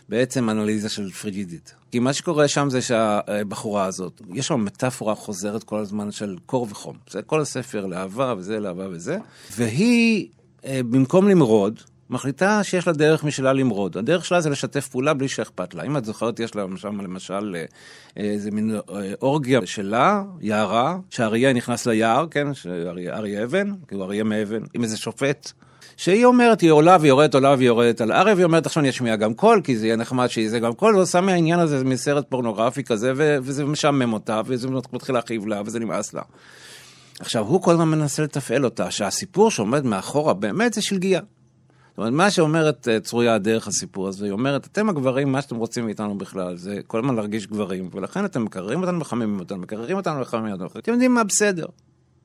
בעצם 0.08 0.50
אנליזה 0.50 0.88
של 0.88 1.10
פריגידית. 1.10 1.74
כי 1.90 1.98
מה 1.98 2.12
שקורה 2.12 2.48
שם 2.48 2.70
זה 2.70 2.82
שהבחורה 2.82 3.84
הזאת, 3.84 4.22
יש 4.34 4.46
שם 4.46 4.64
מטאפורה 4.64 5.14
חוזרת 5.14 5.64
כל 5.64 5.78
הזמן 5.78 6.10
של 6.10 6.36
קור 6.46 6.66
וחום. 6.70 6.96
זה 7.10 7.22
כל 7.22 7.40
הספר 7.40 7.86
לאהבה 7.86 8.34
וזה, 8.38 8.60
לאהבה 8.60 8.88
וזה. 8.90 9.18
והיא, 9.56 10.28
אה, 10.64 10.80
במקום 10.90 11.28
למרוד, 11.28 11.80
מחליטה 12.10 12.64
שיש 12.64 12.86
לה 12.86 12.92
דרך 12.92 13.24
משלה 13.24 13.52
למרוד. 13.52 13.96
הדרך 13.96 14.24
שלה 14.24 14.40
זה 14.40 14.50
לשתף 14.50 14.88
פעולה 14.88 15.14
בלי 15.14 15.28
שאכפת 15.28 15.74
לה. 15.74 15.82
אם 15.82 15.96
את 15.96 16.04
זוכרת, 16.04 16.40
יש 16.40 16.56
לה 16.56 16.64
שם 16.76 17.00
למשל 17.00 17.56
אה, 17.56 17.64
איזה 18.16 18.50
מין 18.50 18.74
אה, 18.74 19.12
אורגיה 19.22 19.66
שלה, 19.66 20.22
יערה, 20.40 20.98
שאריה 21.10 21.52
נכנס 21.52 21.86
ליער, 21.86 22.26
כן, 22.30 22.46
אריה 23.08 23.44
אבן, 23.44 23.72
כי 23.88 23.94
הוא 23.94 24.04
אריה 24.04 24.24
מאבן, 24.24 24.62
עם 24.74 24.82
איזה 24.82 24.96
שופט. 24.96 25.52
שהיא 25.98 26.24
אומרת, 26.24 26.60
היא 26.60 26.70
עולה 26.70 26.96
ויורדת, 27.00 27.34
עולה 27.34 27.54
ויורדת 27.58 28.00
על 28.00 28.12
ערב, 28.12 28.38
היא 28.38 28.44
אומרת, 28.44 28.66
עכשיו 28.66 28.80
אני 28.80 28.90
אשמיע 28.90 29.16
גם 29.16 29.34
קול, 29.34 29.60
כי 29.64 29.76
זה 29.76 29.86
יהיה 29.86 29.96
נחמד 29.96 30.26
שיהיה 30.26 30.58
גם 30.58 30.74
קול, 30.74 30.96
ועושה 30.96 31.20
מהעניין 31.20 31.58
הזה 31.58 31.84
מין 31.84 32.05
סרט 32.05 32.26
פורנוגרפי 32.28 32.84
כזה, 32.84 33.12
וזה 33.16 33.64
משעמם 33.64 34.12
אותה, 34.12 34.40
וזה 34.46 34.68
מתחיל 34.92 35.14
להכאיב 35.14 35.46
לה, 35.46 35.62
וזה 35.66 35.78
נמאס 35.78 36.14
לה. 36.14 36.22
עכשיו, 37.20 37.46
הוא 37.46 37.62
כל 37.62 37.72
הזמן 37.72 37.88
מנסה 37.88 38.22
לתפעל 38.22 38.64
אותה, 38.64 38.90
שהסיפור 38.90 39.50
שעומד 39.50 39.84
מאחורה 39.84 40.34
באמת 40.34 40.74
זה 40.74 40.82
שלגיה. 40.82 41.20
זאת 41.20 41.98
אומרת, 41.98 42.12
מה 42.12 42.30
שאומרת 42.30 42.88
uh, 42.88 43.04
צרויה 43.04 43.38
דרך 43.38 43.68
הסיפור 43.68 44.08
הזה, 44.08 44.24
היא 44.24 44.32
אומרת, 44.32 44.66
אתם 44.66 44.88
הגברים, 44.88 45.32
מה 45.32 45.42
שאתם 45.42 45.56
רוצים 45.56 45.84
מאיתנו 45.84 46.18
בכלל, 46.18 46.56
זה 46.56 46.80
כל 46.86 46.98
הזמן 46.98 47.14
להרגיש 47.14 47.46
גברים, 47.46 47.88
ולכן 47.92 48.24
אתם 48.24 48.44
מקררים 48.44 48.80
אותנו, 48.80 48.98
מחממים 48.98 49.40
אותנו, 49.40 49.58
מקררים 49.58 49.96
אותנו, 49.96 50.20
מחממים 50.20 50.52
אותנו, 50.52 50.68
אתם 50.78 50.92
יודעים 50.92 51.14
מה 51.14 51.24
בסדר. 51.24 51.66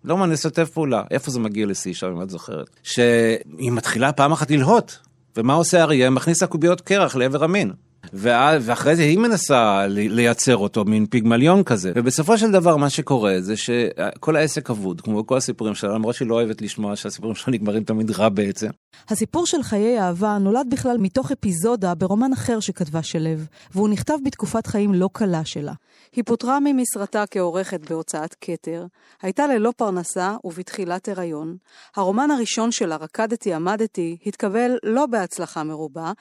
לא 0.03 0.17
מה, 0.17 0.25
נשתף 0.25 0.69
פעולה. 0.69 1.03
איפה 1.11 1.31
זה 1.31 1.39
מגיע 1.39 1.65
לשיא 1.65 1.93
שם, 1.93 2.07
אם 2.07 2.21
את 2.21 2.29
זוכרת? 2.29 2.69
שהיא 2.83 3.71
מתחילה 3.71 4.11
פעם 4.11 4.31
אחת 4.31 4.51
ללהוט. 4.51 4.93
ומה 5.37 5.53
עושה 5.53 5.81
אריה? 5.83 6.09
מכניס 6.09 6.41
לה 6.41 6.47
קוביות 6.47 6.81
קרח 6.81 7.15
לעבר 7.15 7.43
המין. 7.43 7.71
ואחרי 8.13 8.95
זה 8.95 9.01
היא 9.01 9.17
מנסה 9.17 9.87
לייצר 9.87 10.57
אותו, 10.57 10.85
מין 10.85 11.05
פיגמליון 11.05 11.63
כזה. 11.63 11.91
ובסופו 11.95 12.37
של 12.37 12.51
דבר 12.51 12.77
מה 12.77 12.89
שקורה 12.89 13.35
זה 13.39 13.57
שכל 13.57 14.35
העסק 14.35 14.69
אבוד, 14.69 15.01
כמו 15.01 15.27
כל 15.27 15.37
הסיפורים 15.37 15.75
שלה, 15.75 15.93
למרות 15.93 16.15
שהיא 16.15 16.27
לא 16.27 16.35
אוהבת 16.35 16.61
לשמוע 16.61 16.95
שהסיפורים 16.95 17.35
שלה 17.35 17.53
נגמרים 17.53 17.83
תמיד 17.83 18.11
רע 18.11 18.29
בעצם. 18.29 18.67
הסיפור 19.09 19.45
של 19.45 19.63
חיי 19.63 19.99
אהבה 20.01 20.37
נולד 20.37 20.67
בכלל 20.69 20.97
מתוך 20.99 21.31
אפיזודה 21.31 21.95
ברומן 21.95 22.33
אחר 22.33 22.59
שכתבה 22.59 23.03
שלו, 23.03 23.29
והוא 23.73 23.89
נכתב 23.89 24.13
בתקופת 24.25 24.67
חיים 24.67 24.93
לא 24.93 25.09
קלה 25.13 25.45
שלה. 25.45 25.73
היא 26.15 26.23
פוטרה 26.23 26.59
ממשרתה 26.59 27.23
כעורכת 27.31 27.89
בהוצאת 27.89 28.35
כתר, 28.41 28.85
הייתה 29.21 29.47
ללא 29.47 29.73
פרנסה 29.77 30.35
ובתחילת 30.43 31.07
הריון. 31.07 31.57
הרומן 31.95 32.31
הראשון 32.31 32.71
שלה, 32.71 32.95
רקדתי 32.95 33.53
עמדתי, 33.53 34.17
התקבל 34.25 34.77
לא 34.83 35.05
בהצלחה 35.05 35.63
מרובה, 35.63 36.11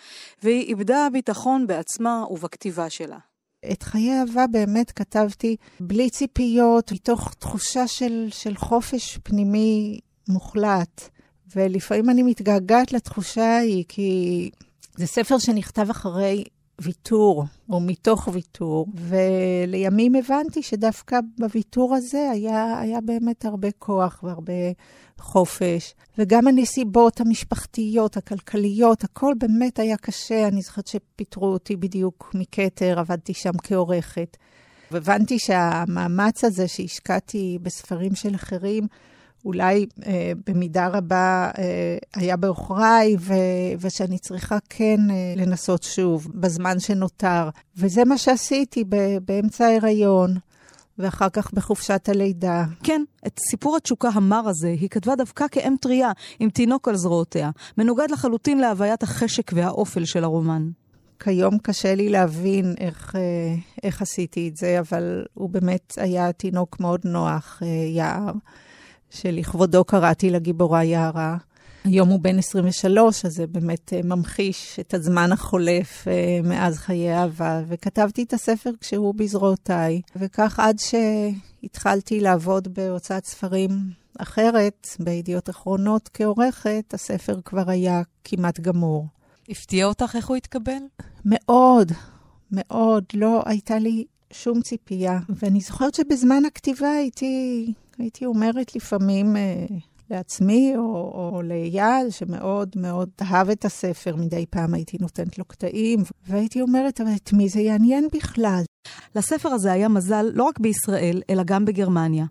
והיא 0.43 0.69
איבדה 0.69 1.09
ביטחון 1.13 1.67
בעצמה 1.67 2.25
ובכתיבה 2.31 2.91
שלה. 2.91 3.19
את 3.73 3.83
חיי 3.83 4.21
אהבה 4.21 4.47
באמת 4.47 4.91
כתבתי 4.91 5.57
בלי 5.81 6.11
ציפיות, 6.11 6.93
מתוך 6.93 7.35
תחושה 7.35 7.87
של, 7.87 8.29
של 8.31 8.57
חופש 8.57 9.19
פנימי 9.23 10.01
מוחלט. 10.29 11.09
ולפעמים 11.57 12.11
אני 12.11 12.23
מתגעגעת 12.23 12.93
לתחושה 12.93 13.45
ההיא, 13.45 13.85
כי 13.89 14.51
זה 14.97 15.07
ספר 15.07 15.39
שנכתב 15.39 15.91
אחרי 15.91 16.45
ויתור, 16.81 17.45
או 17.71 17.81
מתוך 17.81 18.29
ויתור, 18.33 18.87
ולימים 18.95 20.15
הבנתי 20.15 20.63
שדווקא 20.63 21.19
בוויתור 21.39 21.95
הזה 21.95 22.31
היה, 22.31 22.79
היה 22.79 23.01
באמת 23.01 23.45
הרבה 23.45 23.69
כוח 23.79 24.21
והרבה 24.23 24.53
חופש, 25.19 25.95
וגם 26.19 26.47
הנסיבות 26.47 27.21
המשפחתיות, 27.21 28.17
הכלכליות, 28.17 29.05
הכל 29.05 29.35
באמת 29.39 29.79
היה 29.79 29.97
קשה. 29.97 30.49
אני 30.49 30.63
זוכרת 30.63 30.87
שפיטרו 30.87 31.47
אותי 31.47 31.77
בדיוק 31.77 32.31
מכתר, 32.35 32.99
עבדתי 32.99 33.35
שם 33.35 33.53
כעורכת. 33.63 34.37
והבנתי 34.91 35.39
שהמאמץ 35.39 36.45
הזה 36.45 36.69
שהשקעתי 36.69 37.59
בספרים 37.63 38.15
של 38.15 38.35
אחרים, 38.35 38.87
אולי 39.45 39.87
אה, 40.07 40.33
במידה 40.47 40.89
רבה 40.89 41.51
אה, 41.59 41.97
היה 42.15 42.37
בעוכריי, 42.37 43.17
ושאני 43.81 44.19
צריכה 44.19 44.59
כן 44.69 45.01
אה, 45.11 45.35
לנסות 45.37 45.83
שוב 45.83 46.29
בזמן 46.35 46.81
שנותר. 46.81 47.49
וזה 47.77 48.05
מה 48.05 48.19
שעשיתי 48.19 48.85
ב- 48.89 49.19
באמצע 49.25 49.65
ההיריון. 49.65 50.37
ואחר 50.99 51.29
כך 51.29 51.53
בחופשת 51.53 52.09
הלידה. 52.09 52.65
כן, 52.83 53.03
את 53.27 53.41
סיפור 53.51 53.77
התשוקה 53.77 54.09
המר 54.09 54.49
הזה 54.49 54.69
היא 54.69 54.89
כתבה 54.89 55.17
דווקא 55.17 55.45
כאם 55.51 55.75
טריה, 55.81 56.13
עם 56.39 56.51
תינוק 56.51 56.89
על 56.89 56.97
זרועותיה, 56.97 57.51
מנוגד 57.79 58.11
לחלוטין 58.11 58.59
להוויית 58.59 59.03
החשק 59.03 59.51
והאופל 59.55 60.05
של 60.05 60.25
הרומן. 60.25 60.69
כיום 61.21 61.59
קשה 61.59 61.95
לי 61.95 62.09
להבין 62.09 62.75
איך, 62.81 63.17
אה, 63.17 63.55
איך 63.83 64.03
עשיתי 64.03 64.49
את 64.49 64.57
זה, 64.57 64.79
אבל 64.81 65.25
הוא 65.35 65.51
באמת 65.51 65.95
היה 65.97 66.33
תינוק 66.33 66.81
מאוד 66.81 67.01
נוח, 67.05 67.59
אה, 67.63 67.69
יער. 67.69 68.33
שלכבודו 69.13 69.85
קראתי 69.85 70.31
לגיבורה 70.31 70.85
יערה. 70.85 71.37
היום 71.85 72.09
הוא 72.09 72.21
בן 72.21 72.39
23, 72.39 73.25
אז 73.25 73.35
זה 73.35 73.47
באמת 73.47 73.93
אה, 73.93 74.01
ממחיש 74.05 74.81
את 74.81 74.95
הזמן 74.95 75.33
החולף 75.33 76.09
אה, 76.09 76.41
מאז 76.43 76.79
חיי 76.79 77.15
אהבה, 77.15 77.61
וכתבתי 77.69 78.23
את 78.23 78.33
הספר 78.33 78.71
כשהוא 78.81 79.15
בזרועותיי, 79.15 80.01
וכך 80.17 80.61
עד 80.61 80.77
שהתחלתי 80.79 82.21
לעבוד 82.21 82.69
בהוצאת 82.75 83.25
ספרים 83.25 83.71
אחרת, 84.19 84.89
בידיעות 85.01 85.51
אחרונות 85.51 86.11
כעורכת, 86.15 86.85
הספר 86.95 87.41
כבר 87.45 87.71
היה 87.71 88.03
כמעט 88.25 88.61
גמור. 88.61 89.07
הפתיע 89.49 89.87
אותך 89.87 90.13
איך 90.17 90.29
הוא 90.29 90.37
התקבל? 90.37 90.83
מאוד, 91.25 91.93
מאוד, 92.53 93.05
לא 93.15 93.43
הייתה 93.47 93.79
לי 93.79 94.05
שום 94.31 94.63
ציפייה. 94.63 95.19
ואני 95.29 95.61
זוכרת 95.61 95.95
שבזמן 95.95 96.45
הכתיבה 96.45 96.91
הייתי, 96.91 97.67
הייתי 98.03 98.27
אומרת 98.27 98.77
לפעמים 98.77 99.37
אה, 99.37 99.67
לעצמי 100.11 100.73
או, 100.77 101.33
או 101.33 101.43
לאייל, 101.43 102.11
שמאוד 102.11 102.69
מאוד 102.77 103.09
אהב 103.23 103.51
את 103.51 103.65
הספר, 103.65 104.17
מדי 104.17 104.47
פעם 104.51 104.75
הייתי 104.75 104.97
נותנת 105.01 105.39
לו 105.39 105.45
קטעים, 105.45 106.01
והייתי 106.27 106.61
אומרת, 106.61 107.01
אבל 107.01 107.11
את 107.17 107.33
מי 107.33 107.49
זה 107.49 107.61
יעניין 107.61 108.09
בכלל? 108.13 108.63
לספר 109.17 109.49
הזה 109.49 109.73
היה 109.73 109.89
מזל 109.89 110.27
לא 110.35 110.45
רק 110.45 110.59
בישראל, 110.59 111.23
אלא 111.31 111.43
גם 111.43 111.65
בגרמניה. 111.65 112.25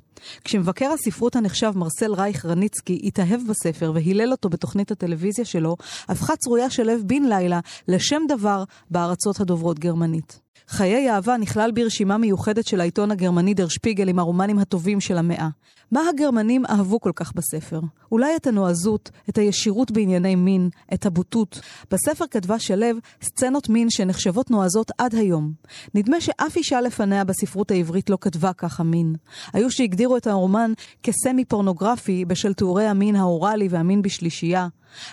כשמבקר 0.43 0.91
הספרות 0.91 1.35
הנחשב 1.35 1.71
מרסל 1.75 2.13
רייך 2.13 2.45
רניצקי 2.45 3.01
התאהב 3.03 3.41
בספר 3.49 3.91
והילל 3.95 4.31
אותו 4.31 4.49
בתוכנית 4.49 4.91
הטלוויזיה 4.91 5.45
שלו, 5.45 5.75
הפכה 6.07 6.35
צרויה 6.35 6.69
של 6.69 6.83
לב 6.83 7.01
בן 7.05 7.23
לילה 7.23 7.59
לשם 7.87 8.21
דבר 8.27 8.63
בארצות 8.89 9.39
הדוברות 9.39 9.79
גרמנית. 9.79 10.39
חיי 10.71 11.11
אהבה 11.11 11.37
נכלל 11.37 11.71
ברשימה 11.71 12.17
מיוחדת 12.17 12.65
של 12.65 12.81
העיתון 12.81 13.11
הגרמני 13.11 13.53
דר 13.53 13.67
שפיגל 13.67 14.09
עם 14.09 14.19
הרומנים 14.19 14.59
הטובים 14.59 14.99
של 14.99 15.17
המאה. 15.17 15.49
מה 15.91 16.01
הגרמנים 16.09 16.65
אהבו 16.65 16.99
כל 16.99 17.11
כך 17.15 17.33
בספר? 17.35 17.79
אולי 18.11 18.35
את 18.35 18.47
הנועזות, 18.47 19.09
את 19.29 19.37
הישירות 19.37 19.91
בענייני 19.91 20.35
מין, 20.35 20.69
את 20.93 21.05
הבוטות. 21.05 21.61
בספר 21.91 22.25
כתבה 22.31 22.59
שלו 22.59 22.85
סצנות 23.21 23.69
מין 23.69 23.89
שנחשבות 23.89 24.51
נועזות 24.51 24.91
עד 24.97 25.15
היום. 25.15 25.51
נדמה 25.95 26.21
שאף 26.21 26.55
אישה 26.55 26.81
לפניה 26.81 27.23
בספרות 27.23 27.71
העברית 27.71 28.09
לא 28.09 28.17
כתבה 28.21 28.53
ככה 28.53 28.83
מין. 28.83 29.15
היו 29.53 29.71
שהגדירו 29.71 30.17
את 30.17 30.27
הרומן 30.27 30.73
כסמי 31.03 31.45
פורנוגרפי 31.45 32.25
בשל 32.25 32.53
תיאורי 32.53 32.85
המין 32.85 33.15
האוראלי 33.15 33.67
והמין 33.67 34.01
בשלישייה. 34.01 34.67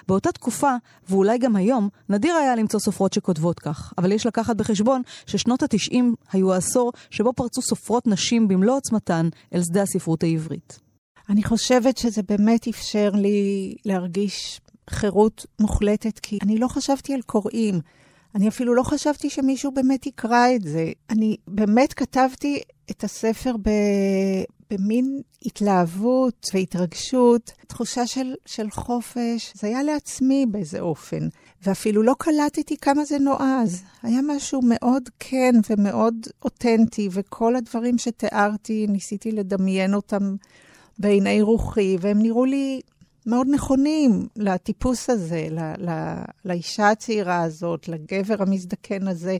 באותה 0.09 0.33
תקופה, 0.33 0.73
ואולי 1.09 1.39
גם 1.39 1.57
היום, 1.57 1.89
נדיר 2.09 2.35
היה 2.35 2.57
למצוא 2.57 2.81
סופרות 2.81 3.13
שכותבות 3.13 3.61
כך, 3.61 3.93
אבל 3.99 4.13
יש 4.13 4.27
לקחת 4.27 4.57
בחשבון 4.57 5.03
ששנות 5.27 5.63
התשעים 5.63 6.15
היו 6.33 6.53
העשור 6.53 6.93
שבו 7.11 7.33
פרצו 7.33 7.63
סופרות 7.63 8.07
נשים 8.07 8.49
במלוא 8.49 8.77
עוצמתן 8.77 9.29
אל 9.55 9.63
שדה 9.63 9.83
הספרות 9.83 10.23
העברית. 10.23 10.81
אני 11.29 11.43
חושבת 11.43 11.97
שזה 11.97 12.23
באמת 12.23 12.69
אפשר 12.69 13.11
לי 13.15 13.75
להרגיש 13.85 14.61
חירות 14.91 15.47
מוחלטת, 15.61 16.19
כי 16.19 16.39
אני 16.43 16.59
לא 16.59 16.69
חשבתי 16.69 17.15
על 17.15 17.23
קוראים. 17.23 17.81
אני 18.35 18.49
אפילו 18.49 18.75
לא 18.75 18.83
חשבתי 18.83 19.31
שמישהו 19.31 19.73
באמת 19.73 20.07
יקרא 20.07 20.47
את 20.57 20.63
זה. 20.63 20.93
אני 21.11 21.37
באמת 21.49 21.93
כתבתי 21.93 22.61
את 22.91 23.05
הספר 23.05 23.57
ב... 23.63 23.71
במין 24.71 25.23
התלהבות 25.45 26.47
והתרגשות, 26.55 27.53
תחושה 27.67 28.07
של, 28.07 28.35
של 28.47 28.71
חופש. 28.71 29.53
זה 29.55 29.67
היה 29.67 29.83
לעצמי 29.83 30.47
באיזה 30.47 30.81
אופן, 30.81 31.29
ואפילו 31.63 32.03
לא 32.03 32.15
קלטתי 32.19 32.77
כמה 32.77 33.05
זה 33.05 33.19
נועז. 33.19 33.83
היה 34.03 34.21
משהו 34.23 34.61
מאוד 34.65 35.09
כן 35.19 35.55
ומאוד 35.71 36.27
אותנטי, 36.45 37.09
וכל 37.13 37.57
הדברים 37.57 37.99
שתיארתי, 37.99 38.87
ניסיתי 38.89 39.33
לדמיין 39.33 39.95
אותם 39.95 40.37
בעיני 40.99 41.43
רוחי, 41.43 41.97
והם 42.01 42.23
נראו 42.23 42.45
לי 42.45 42.81
מאוד 43.29 43.47
נכונים 43.51 44.27
לטיפוס 44.37 45.11
הזה, 45.11 45.47
ל, 45.51 45.59
ל, 45.79 46.15
לאישה 46.45 46.91
הצעירה 46.91 47.43
הזאת, 47.43 47.89
לגבר 47.89 48.35
המזדקן 48.39 49.09
הזה. 49.09 49.37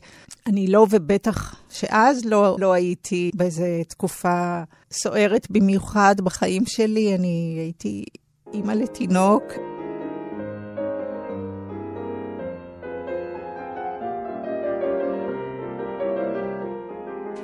אני 0.47 0.67
לא, 0.67 0.85
ובטח 0.89 1.55
שאז 1.69 2.25
לא, 2.25 2.55
לא 2.59 2.73
הייתי 2.73 3.31
באיזו 3.35 3.63
תקופה 3.87 4.61
סוערת 4.91 5.51
במיוחד 5.51 6.15
בחיים 6.23 6.65
שלי, 6.65 7.15
אני 7.15 7.55
הייתי 7.59 8.05
אימא 8.53 8.71
לתינוק. 8.71 9.68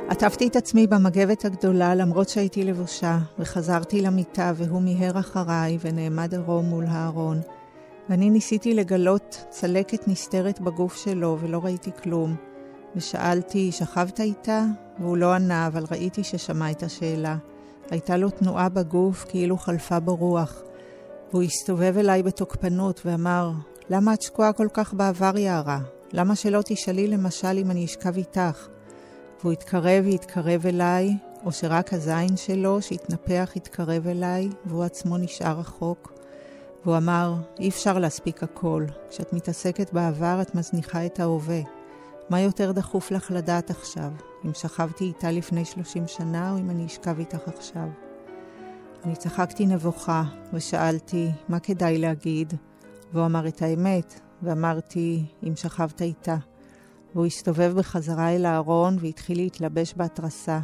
עטפתי 0.09 0.47
את 0.47 0.55
עצמי 0.55 0.87
במגבת 0.87 1.45
הגדולה 1.45 1.95
למרות 1.95 2.29
שהייתי 2.29 2.63
לבושה, 2.63 3.17
וחזרתי 3.39 4.01
למיטה 4.01 4.51
והוא 4.55 4.81
מיהר 4.81 5.19
אחריי 5.19 5.77
ונעמד 5.81 6.33
ערום 6.33 6.65
מול 6.65 6.85
הארון. 6.87 7.41
ואני 8.09 8.29
ניסיתי 8.29 8.73
לגלות 8.73 9.45
צלקת 9.49 10.07
נסתרת 10.07 10.59
בגוף 10.61 10.95
שלו 10.95 11.37
ולא 11.41 11.59
ראיתי 11.63 11.91
כלום. 12.03 12.35
ושאלתי, 12.95 13.71
שכבת 13.71 14.19
איתה? 14.19 14.65
והוא 14.99 15.17
לא 15.17 15.33
ענה, 15.33 15.67
אבל 15.67 15.85
ראיתי 15.91 16.23
ששמע 16.23 16.71
את 16.71 16.83
השאלה. 16.83 17.37
הייתה 17.91 18.17
לו 18.17 18.29
תנועה 18.29 18.69
בגוף 18.69 19.25
כאילו 19.29 19.57
חלפה 19.57 19.99
בו 19.99 20.15
רוח. 20.15 20.61
והוא 21.31 21.43
הסתובב 21.43 21.97
אליי 21.97 22.23
בתוקפנות 22.23 23.01
ואמר, 23.05 23.51
למה 23.89 24.13
את 24.13 24.21
שקועה 24.21 24.53
כל 24.53 24.67
כך 24.73 24.93
בעבר, 24.93 25.37
יערה? 25.37 25.79
למה 26.13 26.35
שלא 26.35 26.61
תשאלי 26.65 27.07
למשל 27.07 27.57
אם 27.57 27.71
אני 27.71 27.85
אשכב 27.85 28.17
איתך? 28.17 28.74
והוא 29.45 29.53
התקרב 29.53 30.05
והתקרב 30.05 30.65
אליי, 30.65 31.17
או 31.45 31.51
שרק 31.51 31.93
הזין 31.93 32.37
שלו 32.37 32.81
שהתנפח 32.81 33.51
התקרב 33.55 34.07
אליי, 34.07 34.49
והוא 34.65 34.83
עצמו 34.83 35.17
נשאר 35.17 35.59
רחוק. 35.59 36.13
והוא 36.85 36.97
אמר, 36.97 37.35
אי 37.59 37.69
אפשר 37.69 37.99
להספיק 37.99 38.43
הכל. 38.43 38.85
כשאת 39.09 39.33
מתעסקת 39.33 39.93
בעבר, 39.93 40.41
את 40.41 40.55
מזניחה 40.55 41.05
את 41.05 41.19
ההווה. 41.19 41.61
מה 42.29 42.39
יותר 42.39 42.71
דחוף 42.71 43.11
לך 43.11 43.31
לדעת 43.31 43.69
עכשיו? 43.69 44.11
אם 44.45 44.53
שכבתי 44.53 45.03
איתה 45.03 45.31
לפני 45.31 45.65
30 45.65 46.07
שנה, 46.07 46.51
או 46.51 46.57
אם 46.57 46.69
אני 46.69 46.85
אשכב 46.85 47.19
איתך 47.19 47.47
עכשיו? 47.47 47.87
אני 49.03 49.15
צחקתי 49.15 49.65
נבוכה, 49.65 50.23
ושאלתי, 50.53 51.29
מה 51.49 51.59
כדאי 51.59 51.97
להגיד? 51.97 52.53
והוא 53.13 53.25
אמר 53.25 53.47
את 53.47 53.61
האמת, 53.61 54.19
ואמרתי, 54.43 55.25
אם 55.47 55.55
שכבת 55.55 56.01
איתה. 56.01 56.35
והוא 57.15 57.25
הסתובב 57.25 57.73
בחזרה 57.77 58.35
אל 58.35 58.45
הארון 58.45 58.97
והתחיל 58.99 59.37
להתלבש 59.37 59.93
בהתרסה. 59.93 60.59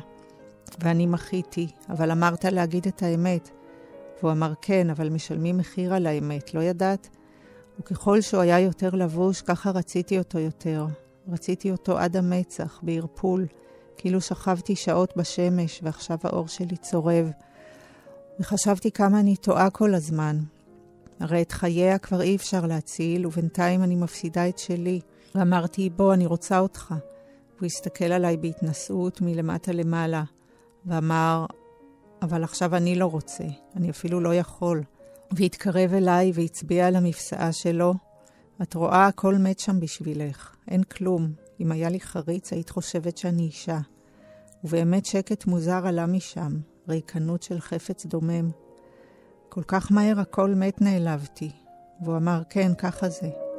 ואני 0.80 1.06
מחיתי, 1.06 1.68
אבל 1.90 2.12
אמרת 2.12 2.46
להגיד 2.46 2.88
את 2.88 3.04
האמת. 3.04 3.50
והוא 4.20 4.32
אמר 4.32 4.54
כן, 4.62 4.90
אבל 4.90 5.10
משלמים 5.10 5.58
מחיר 5.58 5.94
על 5.94 6.08
האמת, 6.08 6.54
לא 6.54 6.62
ידעת? 6.62 7.10
וככל 7.80 8.22
שהוא 8.22 8.42
היה 8.42 8.60
יותר 8.60 8.90
לבוש, 8.90 9.42
ככה 9.42 9.72
רציתי 9.72 10.18
אותו 10.18 10.40
יותר. 10.40 10.86
רציתי 11.28 11.72
אותו 11.72 11.98
עד 11.98 12.18
המצח, 12.18 12.80
בערפול, 12.84 13.46
כאילו 13.98 14.22
שכבתי 14.22 14.76
שעות 14.76 15.18
בשמש, 15.18 15.80
ועכשיו 15.84 16.18
האור 16.24 16.48
שלי 16.48 16.78
צורב. 16.78 17.32
וחשבתי 18.40 18.92
כמה 18.92 19.20
אני 19.20 19.36
טועה 19.36 19.70
כל 19.70 19.94
הזמן. 19.94 20.40
הרי 21.20 21.42
את 21.42 21.52
חייה 21.52 21.98
כבר 21.98 22.22
אי 22.22 22.36
אפשר 22.36 22.66
להציל, 22.66 23.26
ובינתיים 23.26 23.84
אני 23.84 23.96
מפסידה 23.96 24.50
את 24.50 24.60
שלי. 24.60 25.00
ואמרתי, 25.36 25.90
בוא, 25.90 26.14
אני 26.14 26.26
רוצה 26.26 26.60
אותך. 26.60 26.94
והוא 27.62 27.66
הסתכל 27.66 28.06
עליי 28.06 28.38
בהתנשאות 28.38 29.22
מלמטה 29.22 29.72
למעלה, 29.72 30.24
ואמר, 30.86 31.46
אבל 32.22 32.44
עכשיו 32.44 32.76
אני 32.76 32.96
לא 32.96 33.06
רוצה, 33.06 33.44
אני 33.76 33.90
אפילו 33.90 34.20
לא 34.20 34.36
יכול. 34.36 34.84
והתקרב 35.32 35.94
אליי 35.94 36.32
והצביע 36.36 36.88
על 36.88 36.96
המפסעה 36.96 37.52
שלו. 37.52 37.94
את 38.62 38.74
רואה, 38.74 39.08
הכל 39.08 39.36
מת 39.36 39.60
שם 39.60 39.80
בשבילך, 39.80 40.56
אין 40.68 40.84
כלום. 40.84 41.32
אם 41.60 41.72
היה 41.72 41.90
לי 41.90 42.00
חריץ, 42.00 42.54
היית 42.54 42.70
חושבת 42.70 43.18
שאני 43.18 43.44
אישה. 43.44 43.80
ובאמת 44.64 45.06
שקט 45.06 45.46
מוזר 45.46 45.88
עלה 45.88 46.06
משם, 46.06 46.52
ריקנות 46.90 47.44
של 47.44 47.60
חפץ 47.60 48.06
דומם. 48.06 48.50
כל 49.50 49.64
כך 49.64 49.92
מהר 49.92 50.20
הכל 50.20 50.50
מת 50.56 50.82
נעלבתי. 50.82 51.52
והוא 52.04 52.18
אמר, 52.18 52.42
כן, 52.50 52.72
ככה 52.78 53.10
זה. 53.10 53.51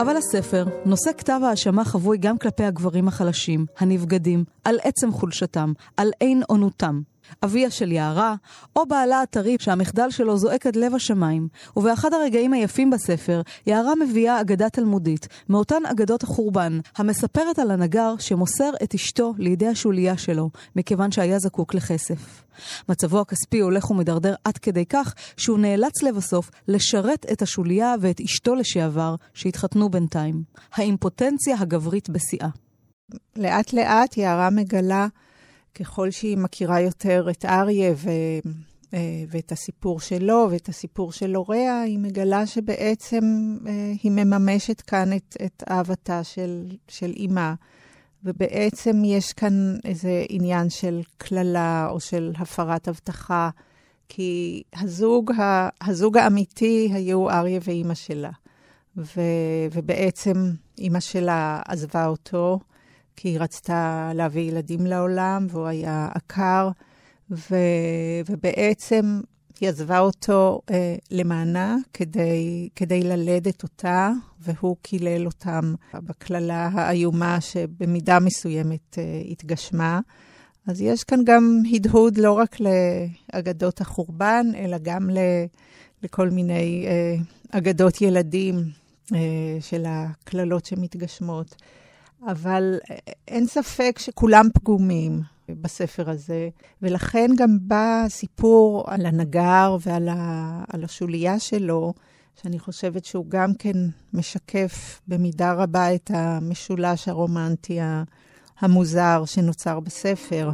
אבל 0.00 0.16
הספר 0.16 0.64
נושא 0.84 1.10
כתב 1.18 1.40
האשמה 1.44 1.84
חבוי 1.84 2.18
גם 2.18 2.38
כלפי 2.38 2.64
הגברים 2.64 3.08
החלשים, 3.08 3.66
הנבגדים, 3.78 4.44
על 4.64 4.78
עצם 4.82 5.12
חולשתם, 5.12 5.72
על 5.96 6.10
אין 6.20 6.42
עונותם. 6.48 7.00
אביה 7.44 7.70
של 7.70 7.92
יערה, 7.92 8.34
או 8.76 8.86
בעלה 8.86 9.20
הטרי 9.22 9.56
שהמחדל 9.60 10.10
שלו 10.10 10.36
זועק 10.36 10.66
עד 10.66 10.76
לב 10.76 10.94
השמיים. 10.94 11.48
ובאחד 11.76 12.14
הרגעים 12.14 12.52
היפים 12.52 12.90
בספר, 12.90 13.42
יערה 13.66 13.94
מביאה 13.94 14.40
אגדה 14.40 14.68
תלמודית, 14.68 15.28
מאותן 15.48 15.86
אגדות 15.86 16.22
החורבן, 16.22 16.78
המספרת 16.96 17.58
על 17.58 17.70
הנגר 17.70 18.14
שמוסר 18.18 18.70
את 18.82 18.94
אשתו 18.94 19.34
לידי 19.38 19.66
השוליה 19.66 20.16
שלו, 20.16 20.50
מכיוון 20.76 21.12
שהיה 21.12 21.38
זקוק 21.38 21.74
לכסף. 21.74 22.42
מצבו 22.88 23.20
הכספי 23.20 23.60
הולך 23.60 23.90
ומדרדר 23.90 24.34
עד 24.44 24.58
כדי 24.58 24.86
כך 24.86 25.14
שהוא 25.36 25.58
נאלץ 25.58 26.02
לבסוף 26.02 26.50
לשרת 26.68 27.26
את 27.32 27.42
השוליה 27.42 27.94
ואת 28.00 28.20
אשתו 28.20 28.54
לשעבר, 28.54 29.14
שהתחתנו 29.34 29.88
בינתיים. 29.88 30.42
האימפוטנציה 30.74 31.56
הגברית 31.58 32.10
בשיאה. 32.10 32.48
לאט 33.36 33.72
לאט 33.72 34.16
יערה 34.16 34.50
מגלה 34.50 35.06
ככל 35.74 36.10
שהיא 36.10 36.38
מכירה 36.38 36.80
יותר 36.80 37.26
את 37.30 37.44
אריה 37.44 37.92
ו... 37.96 38.10
אה, 38.94 39.24
ואת 39.28 39.52
הסיפור 39.52 40.00
שלו 40.00 40.48
ואת 40.50 40.68
הסיפור 40.68 41.12
של 41.12 41.34
הוריה, 41.34 41.80
היא 41.80 41.98
מגלה 41.98 42.46
שבעצם 42.46 43.56
אה, 43.66 43.92
היא 44.02 44.12
מממשת 44.12 44.80
כאן 44.80 45.12
את, 45.12 45.36
את 45.44 45.62
אהבתה 45.70 46.24
של, 46.24 46.66
של 46.88 47.12
אימה. 47.16 47.54
ובעצם 48.24 49.02
יש 49.04 49.32
כאן 49.32 49.76
איזה 49.84 50.24
עניין 50.28 50.70
של 50.70 51.02
קללה 51.18 51.88
או 51.90 52.00
של 52.00 52.32
הפרת 52.38 52.88
הבטחה, 52.88 53.50
כי 54.08 54.62
הזוג, 54.76 55.32
הזוג 55.80 56.16
האמיתי 56.16 56.90
היו 56.92 57.30
אריה 57.30 57.60
ואימא 57.64 57.94
שלה. 57.94 58.30
ו, 58.96 59.20
ובעצם 59.72 60.50
אימא 60.78 61.00
שלה 61.00 61.60
עזבה 61.68 62.06
אותו, 62.06 62.58
כי 63.22 63.28
היא 63.28 63.40
רצתה 63.40 64.10
להביא 64.14 64.42
ילדים 64.42 64.86
לעולם, 64.86 65.46
והוא 65.50 65.66
היה 65.66 66.08
עקר, 66.14 66.70
ו, 67.30 67.56
ובעצם 68.28 69.20
היא 69.60 69.68
עזבה 69.68 69.98
אותו 69.98 70.60
אה, 70.70 70.96
למענה 71.10 71.76
כדי, 71.92 72.68
כדי 72.76 73.02
ללדת 73.02 73.62
אותה, 73.62 74.10
והוא 74.40 74.76
קילל 74.82 75.26
אותם 75.26 75.74
בקללה 75.94 76.68
האיומה 76.72 77.40
שבמידה 77.40 78.18
מסוימת 78.20 78.98
אה, 78.98 79.22
התגשמה. 79.30 80.00
אז 80.66 80.80
יש 80.80 81.04
כאן 81.04 81.20
גם 81.24 81.62
הדהוד 81.74 82.18
לא 82.18 82.32
רק 82.32 82.56
לאגדות 82.60 83.80
החורבן, 83.80 84.46
אלא 84.56 84.76
גם 84.82 85.10
ל, 85.10 85.18
לכל 86.02 86.30
מיני 86.30 86.86
אה, 86.86 87.16
אגדות 87.58 88.00
ילדים 88.00 88.56
אה, 89.14 89.18
של 89.60 89.84
הקללות 89.86 90.64
שמתגשמות. 90.64 91.56
אבל 92.26 92.78
אה, 92.90 92.96
אין 93.28 93.46
ספק 93.46 93.98
שכולם 93.98 94.46
פגומים. 94.54 95.22
בספר 95.62 96.10
הזה, 96.10 96.48
ולכן 96.82 97.30
גם 97.36 97.58
בא 97.60 98.04
סיפור 98.08 98.84
על 98.86 99.06
הנגר 99.06 99.76
ועל 99.80 100.08
ה, 100.08 100.64
השוליה 100.84 101.38
שלו, 101.38 101.94
שאני 102.42 102.58
חושבת 102.58 103.04
שהוא 103.04 103.26
גם 103.28 103.54
כן 103.58 103.76
משקף 104.14 105.00
במידה 105.08 105.52
רבה 105.52 105.94
את 105.94 106.10
המשולש 106.14 107.08
הרומנטי 107.08 107.78
המוזר 108.60 109.22
שנוצר 109.26 109.80
בספר. 109.80 110.50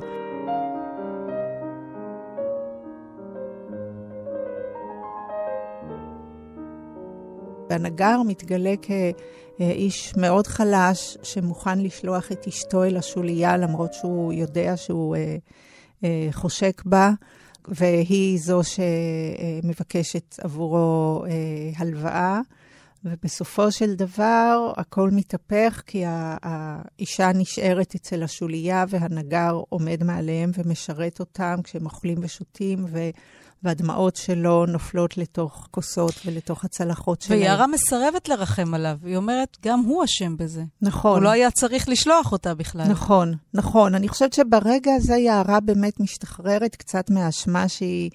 והנגר 7.71 8.23
מתגלה 8.27 8.75
כאיש 8.83 10.17
מאוד 10.17 10.47
חלש, 10.47 11.19
שמוכן 11.23 11.79
לשלוח 11.79 12.33
את 12.33 12.47
אשתו 12.47 12.85
אל 12.85 12.97
השוליה, 12.97 13.57
למרות 13.57 13.95
שהוא 13.95 14.33
יודע 14.33 14.77
שהוא 14.77 15.17
אה, 15.17 15.37
אה, 16.05 16.29
חושק 16.33 16.83
בה, 16.85 17.11
והיא 17.69 18.39
זו 18.41 18.61
שמבקשת 18.65 20.37
עבורו 20.43 21.25
אה, 21.29 21.33
הלוואה. 21.77 22.41
ובסופו 23.05 23.73
של 23.73 23.95
דבר 23.95 24.73
הכל 24.77 25.11
מתהפך, 25.11 25.83
כי 25.87 26.03
האישה 26.43 27.33
נשארת 27.35 27.95
אצל 27.95 28.23
השוליה 28.23 28.85
והנגר 28.89 29.61
עומד 29.69 30.05
מעליהם 30.05 30.51
ומשרת 30.55 31.21
אותם 31.21 31.57
כשהם 31.65 31.85
אוכלים 31.85 32.19
ושותים, 32.21 32.85
ו... 32.89 32.99
והדמעות 33.62 34.16
שלו 34.16 34.66
נופלות 34.66 35.16
לתוך 35.16 35.69
כוסות 35.71 36.14
ולתוך 36.27 36.64
הצלחות 36.64 37.23
שלהם. 37.23 37.40
ויערה 37.40 37.66
מסרבת 37.66 38.29
לרחם 38.29 38.75
עליו, 38.75 38.99
היא 39.05 39.16
אומרת, 39.16 39.57
גם 39.64 39.81
הוא 39.81 40.05
אשם 40.05 40.37
בזה. 40.37 40.62
נכון. 40.83 41.12
הוא 41.12 41.23
לא 41.23 41.29
היה 41.29 41.51
צריך 41.51 41.88
לשלוח 41.88 42.33
אותה 42.33 42.55
בכלל. 42.55 42.88
נכון, 42.88 43.35
נכון. 43.55 43.95
אני 43.95 44.09
חושבת 44.09 44.33
שברגע 44.33 44.95
הזה 44.95 45.16
יערה 45.16 45.61
באמת 45.61 46.01
משתחררת 46.01 46.77
קצת 46.77 47.11
מהאשמה 47.11 47.69
שהיא 47.69 48.11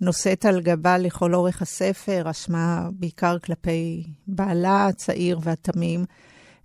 נושאת 0.00 0.44
על 0.44 0.60
גבה 0.60 0.98
לכל 0.98 1.34
אורך 1.34 1.62
הספר, 1.62 2.30
אשמה 2.30 2.88
בעיקר 2.92 3.38
כלפי 3.38 4.04
בעלה 4.26 4.86
הצעיר 4.86 5.38
והתמים, 5.42 6.04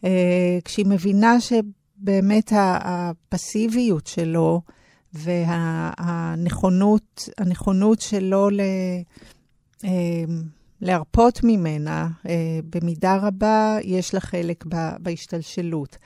אה, 0.04 0.60
כשהיא 0.66 0.86
מבינה 0.86 1.38
שבאמת 1.42 2.52
הפסיביות 2.56 4.08
שלו, 4.08 4.62
והנכונות, 5.14 7.00
הנכונות 7.38 8.02
שלו 8.02 8.50
ל, 8.50 8.62
אה, 9.84 10.24
להרפות 10.82 11.40
ממנה, 11.44 12.08
אה, 12.30 12.60
במידה 12.70 13.18
רבה 13.18 13.78
יש 13.84 14.14
לה 14.14 14.20
חלק 14.20 14.66
בהשתלשלות. 15.00 15.98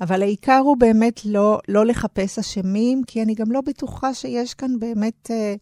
אבל 0.00 0.22
העיקר 0.22 0.60
הוא 0.64 0.76
באמת 0.76 1.20
לא, 1.24 1.58
לא 1.68 1.86
לחפש 1.86 2.38
אשמים, 2.38 3.02
כי 3.06 3.22
אני 3.22 3.34
גם 3.34 3.52
לא 3.52 3.60
בטוחה 3.60 4.14
שיש 4.14 4.54
כאן 4.54 4.78
באמת 4.78 5.30
אה, 5.30 5.54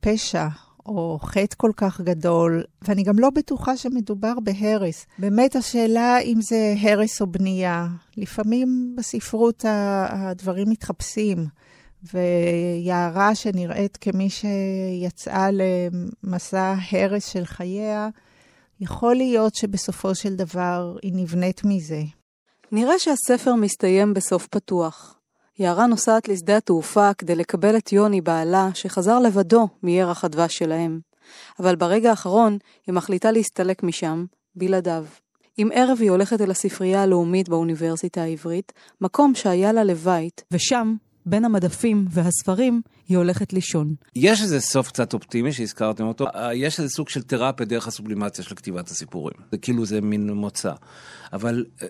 פשע 0.00 0.48
או 0.86 1.18
חטא 1.22 1.54
כל 1.56 1.70
כך 1.76 2.00
גדול, 2.00 2.62
ואני 2.82 3.02
גם 3.02 3.18
לא 3.18 3.30
בטוחה 3.30 3.76
שמדובר 3.76 4.40
בהרס. 4.40 5.06
באמת 5.18 5.56
השאלה 5.56 6.18
אם 6.18 6.40
זה 6.40 6.74
הרס 6.80 7.20
או 7.20 7.26
בנייה. 7.26 7.86
לפעמים 8.16 8.94
בספרות 8.98 9.64
הדברים 9.68 10.70
מתחפשים. 10.70 11.46
ויערה 12.02 13.34
שנראית 13.34 13.98
כמי 14.00 14.28
שיצאה 14.30 15.48
למסע 15.52 16.74
הרס 16.90 17.26
של 17.26 17.44
חייה, 17.44 18.08
יכול 18.80 19.14
להיות 19.16 19.54
שבסופו 19.54 20.14
של 20.14 20.36
דבר 20.36 20.96
היא 21.02 21.12
נבנית 21.14 21.60
מזה. 21.64 22.02
נראה 22.72 22.98
שהספר 22.98 23.54
מסתיים 23.54 24.14
בסוף 24.14 24.46
פתוח. 24.46 25.16
יערה 25.58 25.86
נוסעת 25.86 26.28
לשדה 26.28 26.56
התעופה 26.56 27.14
כדי 27.14 27.34
לקבל 27.34 27.76
את 27.76 27.92
יוני 27.92 28.20
בעלה, 28.20 28.68
שחזר 28.74 29.18
לבדו 29.18 29.68
מירח 29.82 30.24
הדבש 30.24 30.58
שלהם. 30.58 31.00
אבל 31.58 31.76
ברגע 31.76 32.10
האחרון 32.10 32.58
היא 32.86 32.94
מחליטה 32.94 33.30
להסתלק 33.30 33.82
משם, 33.82 34.24
בלעדיו. 34.54 35.04
עם 35.56 35.68
ערב 35.74 35.98
היא 36.00 36.10
הולכת 36.10 36.40
אל 36.40 36.50
הספרייה 36.50 37.02
הלאומית 37.02 37.48
באוניברסיטה 37.48 38.22
העברית, 38.22 38.72
מקום 39.00 39.34
שהיה 39.34 39.72
לה 39.72 39.84
לבית, 39.84 40.44
ושם 40.50 40.94
בין 41.26 41.44
המדפים 41.44 42.06
והספרים, 42.10 42.82
היא 43.08 43.16
הולכת 43.16 43.52
לישון. 43.52 43.94
יש 44.16 44.42
איזה 44.42 44.60
סוף 44.60 44.88
קצת 44.88 45.14
אופטימי 45.14 45.52
שהזכרתם 45.52 46.04
אותו, 46.04 46.26
אה, 46.34 46.54
יש 46.54 46.80
איזה 46.80 46.90
סוג 46.90 47.08
של 47.08 47.22
תרפיה 47.22 47.66
דרך 47.66 47.86
הסובלימציה 47.86 48.44
של 48.44 48.54
כתיבת 48.54 48.88
הסיפורים. 48.88 49.34
זה 49.52 49.58
כאילו 49.58 49.86
זה 49.86 50.00
מין 50.00 50.30
מוצא. 50.30 50.72
אבל 51.32 51.64
אה, 51.82 51.88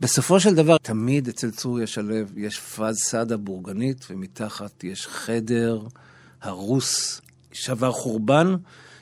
בסופו 0.00 0.40
של 0.40 0.54
דבר, 0.54 0.76
תמיד 0.78 1.28
אצל 1.28 1.50
צור 1.50 1.80
יש 1.80 1.98
הלב, 1.98 2.32
יש 2.36 2.60
פאז 2.60 2.96
סאדה 2.96 3.36
בורגנית, 3.36 4.06
ומתחת 4.10 4.84
יש 4.84 5.06
חדר 5.06 5.82
הרוס, 6.42 7.20
שבר 7.52 7.92
חורבן. 7.92 8.54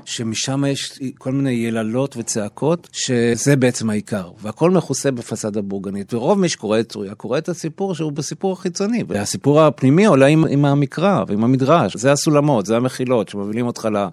שמשם 0.07 0.65
יש 0.65 0.99
כל 1.19 1.33
מיני 1.33 1.51
יללות 1.51 2.17
וצעקות, 2.17 2.89
שזה 2.93 3.57
בעצם 3.57 3.91
העיקר. 3.91 4.31
והכל 4.43 4.71
מכוסה 4.71 5.11
בפסאדה 5.11 5.63
בורגנית. 5.63 6.15
ורוב 6.15 6.39
מי 6.39 6.49
שקורא 6.49 6.81
את 6.81 6.89
צרויה 6.89 7.15
קורא 7.15 7.39
את 7.39 7.49
הסיפור 7.49 7.95
שהוא 7.95 8.13
בסיפור 8.13 8.53
החיצוני. 8.53 9.05
והסיפור 9.09 9.61
הפנימי 9.61 10.05
עולה 10.05 10.27
עם, 10.27 10.45
עם 10.45 10.65
המקרא 10.65 11.25
ועם 11.29 11.45
המדרש. 11.45 11.97
זה 11.97 12.13
הסולמות, 12.13 12.67
זה 12.67 12.77
המחילות 12.77 13.29
שמובילים 13.29 13.67
אותך 13.67 13.89
ל... 13.93 14.07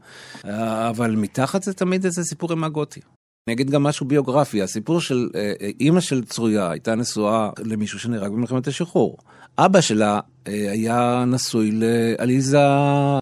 אבל 0.89 1.15
מתחת 1.15 1.63
זה 1.63 1.73
תמיד 1.73 2.05
איזה 2.05 2.23
סיפור 2.23 2.51
עם 2.51 2.63
הגותי. 2.63 2.99
אני 3.47 3.53
אגיד 3.53 3.69
גם 3.69 3.83
משהו 3.83 4.05
ביוגרפי, 4.05 4.61
הסיפור 4.61 5.01
של 5.01 5.29
אה, 5.35 5.53
אה, 5.61 5.69
אימא 5.79 5.99
של 5.99 6.23
צרויה 6.23 6.71
הייתה 6.71 6.95
נשואה 6.95 7.49
למישהו 7.59 7.99
שנהרג 7.99 8.31
במלחמת 8.31 8.67
השחרור. 8.67 9.17
אבא 9.57 9.81
שלה 9.81 10.19
אה, 10.47 10.71
היה 10.71 11.23
נשוי 11.27 11.71
לעליזה 11.73 12.59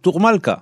טורמלקה. 0.02 0.56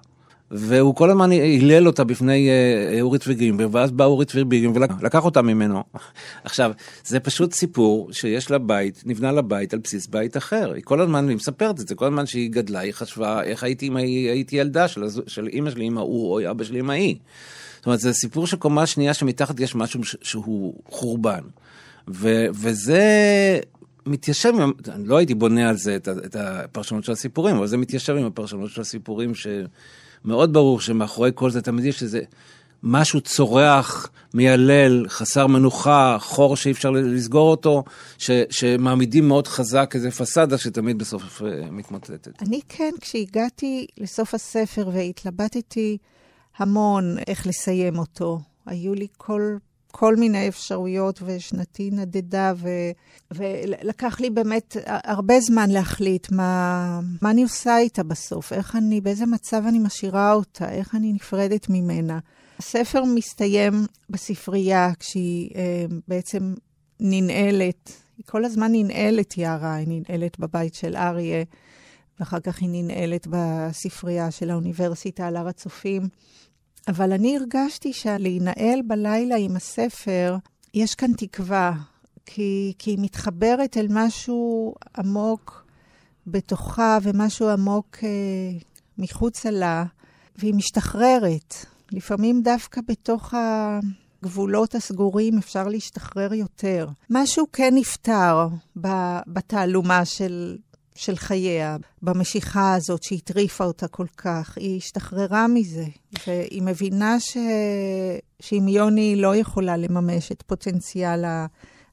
והוא 0.52 0.96
כל 0.96 1.10
הזמן 1.10 1.32
הילל 1.32 1.88
אותה 1.88 2.04
בפני 2.04 2.50
אה, 2.50 3.02
אורית 3.02 3.24
וגרינברג, 3.28 3.76
ואז 3.76 3.92
בא 3.92 4.06
אורית 4.06 4.32
וגרינברג 4.36 4.92
ולקח 5.00 5.26
אותה 5.26 5.42
ממנו. 5.42 5.84
עכשיו, 6.44 6.72
זה 7.06 7.20
פשוט 7.20 7.54
סיפור 7.54 8.10
שיש 8.12 8.52
לה 8.52 8.58
בית, 8.58 9.04
נבנה 9.06 9.32
לה 9.32 9.42
בית 9.42 9.74
על 9.74 9.80
בסיס 9.80 10.08
בית 10.08 10.38
אחר. 10.38 10.74
היא 10.74 10.84
כל 10.84 11.02
הזמן, 11.02 11.30
היא 11.30 11.36
מספרת 11.36 11.80
את 11.80 11.88
זה, 11.88 11.96
כל 11.96 12.06
הזמן 12.06 12.26
שהיא 12.26 12.52
גדלה, 12.52 12.80
היא 12.80 12.92
חשבה 12.92 13.44
איך 13.44 13.64
הייתי 13.64 13.90
הייתי 14.30 14.56
ילדה 14.56 14.88
של, 14.88 15.04
של 15.28 15.48
אימא 15.48 15.70
שלי 15.70 15.86
עם 15.86 15.98
ההוא, 15.98 16.34
או 16.34 16.52
אבא 16.52 16.64
שלי 16.64 16.80
עם 16.80 16.90
ההיא. 16.90 17.16
זאת 17.78 17.86
אומרת, 17.86 18.00
זה 18.00 18.14
סיפור 18.14 18.48
של 18.48 18.58
קומה 18.58 18.86
שנייה 18.86 19.14
שמתחת 19.14 19.60
יש 19.60 19.76
משהו 19.76 20.02
שהוא 20.04 20.74
חורבן. 20.90 21.42
ו, 22.08 22.46
וזה 22.54 23.04
מתיישב, 24.06 24.54
אני 24.88 25.08
לא 25.08 25.18
הייתי 25.18 25.34
בונה 25.34 25.70
על 25.70 25.78
זה 25.78 25.96
את 25.96 26.36
הפרשנות 26.36 27.04
של 27.04 27.12
הסיפורים, 27.12 27.56
אבל 27.56 27.68
זה 27.68 27.78
מתיישב 27.78 28.16
עם 28.16 28.26
הפרשנות 28.26 28.70
של 28.70 28.82
הסיפורים 28.82 29.36
ש... 29.36 29.48
מאוד 30.26 30.54
ברור 30.54 30.82
שמאחורי 30.82 31.32
כל 31.36 31.52
זה 31.52 31.62
תמיד 31.62 31.86
יש 31.86 32.04
איזה 32.04 32.22
משהו 32.84 33.22
צורח, 33.22 34.10
מיילל, 34.34 35.06
חסר 35.10 35.48
מנוחה, 35.48 36.18
חור 36.20 36.56
שאי 36.56 36.72
אפשר 36.72 36.92
לסגור 36.92 37.52
אותו, 37.52 37.84
ש, 38.18 38.32
שמעמידים 38.50 39.28
מאוד 39.28 39.48
חזק 39.48 39.92
איזה 39.96 40.12
פסאדה 40.12 40.58
שתמיד 40.58 40.98
בסוף 40.98 41.42
אה, 41.42 41.72
מתמוטטת. 41.72 42.42
אני 42.42 42.60
כן, 42.70 42.92
כשהגעתי 43.02 43.88
לסוף 43.98 44.34
הספר 44.34 44.90
והתלבטתי 44.94 45.98
המון 46.58 47.16
איך 47.28 47.48
לסיים 47.48 48.00
אותו, 48.00 48.40
היו 48.66 48.94
לי 48.94 49.08
כל 49.18 49.58
כל 49.92 50.16
מיני 50.16 50.48
אפשרויות, 50.48 51.20
ושנתי 51.26 51.90
נדדה, 51.92 52.54
ו, 52.56 52.70
ולקח 53.32 54.20
לי 54.20 54.30
באמת 54.30 54.78
הרבה 54.88 55.40
זמן 55.40 55.70
להחליט 55.70 56.32
מה, 56.32 57.00
מה 57.22 57.32
אני 57.32 57.44
עושה 57.44 57.78
איתה 57.78 58.04
בסוף, 58.04 58.54
איך 58.54 58.76
אני, 58.76 59.02
באיזה 59.02 59.26
מצב 59.26 59.64
אני 59.68 59.80
משאירה 59.80 60.34
אותה, 60.34 60.72
איך 60.72 60.96
אני 60.96 61.14
נפרדת 61.14 61.70
ממנה. 61.70 62.20
הספר 62.60 63.04
מסתיים 63.04 63.74
בספרייה 64.10 64.92
כשהיא 65.00 65.50
אה, 65.56 65.86
בעצם 66.08 66.54
ננעלת, 67.00 67.92
היא 68.18 68.26
כל 68.26 68.46
הזמן 68.46 68.72
ננעלת, 68.72 69.38
יערה, 69.38 69.76
היא 69.76 69.88
ננעלת 69.88 70.40
בבית 70.40 70.74
של 70.74 70.96
אריה. 70.96 71.44
ואחר 72.20 72.40
כך 72.40 72.62
היא 72.62 72.70
ננעלת 72.72 73.28
בספרייה 73.30 74.32
של 74.32 74.50
האוניברסיטה 74.50 75.28
על 75.28 75.36
הר 75.36 75.48
הצופים. 75.48 76.02
אבל 76.88 77.14
אני 77.14 77.38
הרגשתי 77.38 77.94
שלהינעל 77.94 78.82
בלילה 78.88 79.36
עם 79.36 79.56
הספר, 79.56 80.38
יש 80.74 80.96
כאן 80.96 81.12
תקווה, 81.18 81.74
כי, 82.26 82.74
כי 82.80 82.92
היא 82.92 83.00
מתחברת 83.02 83.78
אל 83.78 83.88
משהו 83.90 84.76
עמוק 84.98 85.66
בתוכה 86.28 86.98
ומשהו 87.02 87.50
עמוק 87.50 87.98
אה, 88.04 88.10
מחוצה 88.98 89.52
לה, 89.52 89.86
והיא 90.36 90.54
משתחררת. 90.54 91.56
לפעמים 91.92 92.42
דווקא 92.42 92.82
בתוך 92.88 93.34
הגבולות 93.34 94.76
הסגורים 94.76 95.38
אפשר 95.38 95.68
להשתחרר 95.68 96.34
יותר. 96.34 96.88
משהו 97.10 97.46
כן 97.54 97.74
נפתר 97.76 98.48
בתעלומה 99.28 100.06
של, 100.06 100.58
של 101.00 101.16
חייה, 101.16 101.78
במשיכה 102.02 102.74
הזאת 102.74 103.04
שהטריפה 103.04 103.64
אותה 103.64 103.88
כל 103.88 104.06
כך. 104.18 104.58
היא 104.58 104.78
השתחררה 104.78 105.48
מזה, 105.48 105.86
והיא 106.28 106.62
מבינה 106.62 107.20
ש... 107.20 107.38
שעם 108.40 108.68
יוני 108.68 109.02
היא 109.02 109.22
לא 109.22 109.36
יכולה 109.36 109.78
לממש 109.78 110.32
את 110.32 110.42
פוטנציאל 110.42 111.26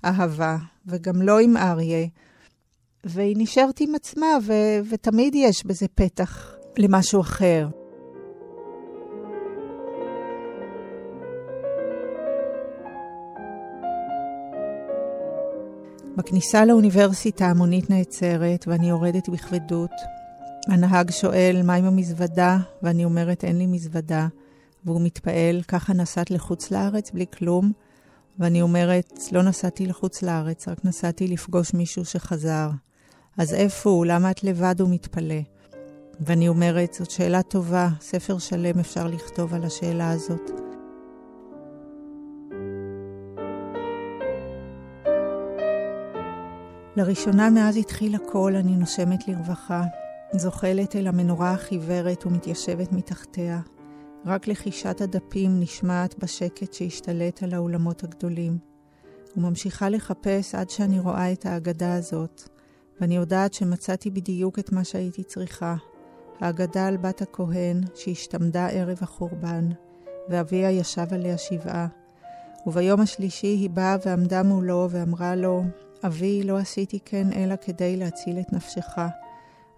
האהבה, 0.02 0.56
וגם 0.86 1.22
לא 1.22 1.38
עם 1.38 1.56
אריה. 1.56 2.06
והיא 3.04 3.36
נשארת 3.38 3.80
עם 3.80 3.94
עצמה, 3.94 4.26
ו... 4.42 4.52
ותמיד 4.90 5.34
יש 5.34 5.66
בזה 5.66 5.86
פתח 5.94 6.54
למשהו 6.78 7.20
אחר. 7.20 7.68
בכניסה 16.16 16.64
לאוניברסיטה 16.64 17.46
המונית 17.46 17.90
נעצרת 17.90 18.64
ואני 18.68 18.88
יורדת 18.88 19.28
בכבדות. 19.28 19.90
הנהג 20.68 21.10
שואל, 21.10 21.62
מה 21.64 21.74
עם 21.74 21.84
המזוודה? 21.84 22.58
ואני 22.82 23.04
אומרת, 23.04 23.44
אין 23.44 23.58
לי 23.58 23.66
מזוודה. 23.66 24.26
והוא 24.84 25.00
מתפעל, 25.00 25.62
ככה 25.68 25.92
נסעת 25.92 26.30
לחוץ 26.30 26.70
לארץ 26.70 27.10
בלי 27.10 27.26
כלום? 27.38 27.72
ואני 28.38 28.62
אומרת, 28.62 29.12
לא 29.32 29.42
נסעתי 29.42 29.86
לחוץ 29.86 30.22
לארץ, 30.22 30.68
רק 30.68 30.84
נסעתי 30.84 31.28
לפגוש 31.28 31.74
מישהו 31.74 32.04
שחזר. 32.04 32.70
אז 33.38 33.54
איפה 33.54 33.90
הוא? 33.90 34.06
למה 34.06 34.30
את 34.30 34.44
לבד? 34.44 34.80
הוא 34.80 34.90
מתפלא. 34.90 35.40
ואני 36.20 36.48
אומרת, 36.48 36.94
זאת 36.94 37.10
שאלה 37.10 37.42
טובה, 37.42 37.88
ספר 38.00 38.38
שלם 38.38 38.78
אפשר 38.78 39.06
לכתוב 39.06 39.54
על 39.54 39.64
השאלה 39.64 40.10
הזאת. 40.10 40.65
לראשונה 46.96 47.50
מאז 47.50 47.76
התחיל 47.76 48.14
הכל, 48.14 48.54
אני 48.56 48.76
נושמת 48.76 49.28
לרווחה, 49.28 49.82
זוחלת 50.32 50.96
אל 50.96 51.06
המנורה 51.06 51.52
החיוורת 51.52 52.26
ומתיישבת 52.26 52.92
מתחתיה. 52.92 53.60
רק 54.26 54.48
לחישת 54.48 55.00
הדפים 55.00 55.60
נשמעת 55.60 56.18
בשקט 56.18 56.72
שהשתלט 56.72 57.42
על 57.42 57.54
האולמות 57.54 58.04
הגדולים. 58.04 58.58
וממשיכה 59.36 59.88
לחפש 59.88 60.54
עד 60.54 60.70
שאני 60.70 61.00
רואה 61.00 61.32
את 61.32 61.46
האגדה 61.46 61.94
הזאת, 61.94 62.48
ואני 63.00 63.16
יודעת 63.16 63.54
שמצאתי 63.54 64.10
בדיוק 64.10 64.58
את 64.58 64.72
מה 64.72 64.84
שהייתי 64.84 65.24
צריכה. 65.24 65.76
האגדה 66.40 66.86
על 66.86 66.96
בת 66.96 67.22
הכהן 67.22 67.80
שהשתמדה 67.94 68.68
ערב 68.68 68.98
החורבן, 69.00 69.68
ואביה 70.28 70.70
ישב 70.70 71.06
עליה 71.10 71.38
שבעה. 71.38 71.86
וביום 72.66 73.00
השלישי 73.00 73.46
היא 73.46 73.70
באה 73.70 73.96
ועמדה 74.06 74.42
מולו 74.42 74.88
ואמרה 74.90 75.34
לו, 75.34 75.62
אבי, 76.04 76.42
לא 76.42 76.58
עשיתי 76.58 76.98
כן 77.04 77.32
אלא 77.32 77.54
כדי 77.56 77.96
להציל 77.96 78.40
את 78.40 78.52
נפשך. 78.52 78.98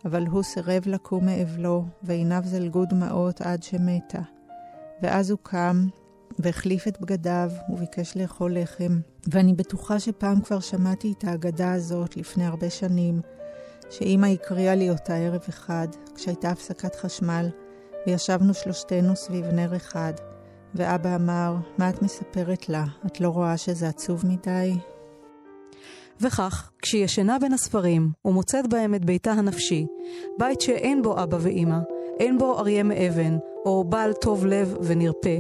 אבל 0.04 0.26
הוא 0.26 0.42
סירב 0.42 0.82
לקום 0.86 1.26
מאבלו, 1.26 1.84
ועיניו 2.02 2.42
זלגו 2.44 2.84
דמעות 2.84 3.40
עד 3.40 3.62
שמתה. 3.62 4.20
ואז 5.02 5.30
הוא 5.30 5.38
קם, 5.42 5.86
והחליף 6.38 6.88
את 6.88 7.00
בגדיו, 7.00 7.50
וביקש 7.68 8.16
לאכול 8.16 8.58
לחם. 8.58 9.00
ואני 9.26 9.54
בטוחה 9.54 10.00
שפעם 10.00 10.40
כבר 10.40 10.60
שמעתי 10.60 11.14
את 11.18 11.24
האגדה 11.24 11.72
הזאת 11.72 12.16
לפני 12.16 12.44
הרבה 12.46 12.70
שנים, 12.70 13.20
שאימא 13.90 14.26
הקריאה 14.26 14.74
לי 14.74 14.90
אותה 14.90 15.16
ערב 15.16 15.42
אחד, 15.48 15.88
כשהייתה 16.14 16.50
הפסקת 16.50 16.94
חשמל, 16.94 17.48
וישבנו 18.06 18.54
שלושתנו 18.54 19.16
סביב 19.16 19.46
נר 19.46 19.76
אחד. 19.76 20.12
ואבא 20.74 21.16
אמר, 21.16 21.56
מה 21.78 21.90
את 21.90 22.02
מספרת 22.02 22.68
לה? 22.68 22.84
את 23.06 23.20
לא 23.20 23.28
רואה 23.28 23.56
שזה 23.56 23.88
עצוב 23.88 24.26
מדי? 24.26 24.74
וכך, 26.20 26.70
כשהיא 26.82 27.04
ישנה 27.04 27.38
בין 27.38 27.52
הספרים 27.52 28.10
ומוצאת 28.24 28.66
בהם 28.66 28.94
את 28.94 29.04
ביתה 29.04 29.32
הנפשי, 29.32 29.86
בית 30.38 30.60
שאין 30.60 31.02
בו 31.02 31.22
אבא 31.22 31.36
ואימא, 31.40 31.78
אין 32.20 32.38
בו 32.38 32.58
אריה 32.58 32.82
מאבן, 32.82 33.36
או 33.66 33.84
בעל 33.84 34.12
טוב 34.12 34.46
לב 34.46 34.76
ונרפה, 34.80 35.36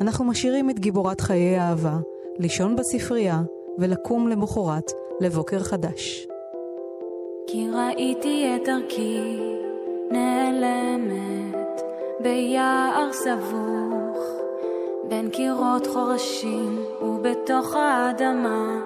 אנחנו 0.00 0.24
משאירים 0.24 0.70
את 0.70 0.78
גיבורת 0.78 1.20
חיי 1.20 1.58
האהבה, 1.58 1.96
לישון 2.38 2.76
בספרייה 2.76 3.42
ולקום 3.78 4.28
למחרת 4.28 4.92
לבוקר 5.20 5.58
חדש. 5.58 6.26
כי 7.46 7.66
ראיתי 7.70 8.56
את 8.56 8.60
דרכי 8.64 9.38
נעלמת 10.10 11.80
ביער 12.20 13.12
סבוך, 13.12 14.18
בין 15.08 15.30
קירות 15.30 15.86
חורשים 15.86 16.78
ובתוך 17.02 17.74
האדמה 17.74 18.80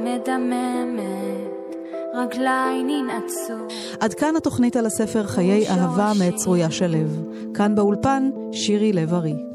המדממת, 0.00 1.76
רגליי 2.14 2.82
ננעצו. 2.82 3.74
עד 4.00 4.14
כאן 4.14 4.36
התוכנית 4.36 4.76
על 4.76 4.86
הספר 4.86 5.26
חיי 5.26 5.68
אהבה 5.68 6.12
מאת 6.18 6.34
צרויה 6.34 6.70
שלו. 6.70 6.98
כאן 7.54 7.74
באולפן, 7.74 8.30
שירי 8.52 8.92
לב-ארי. 8.92 9.49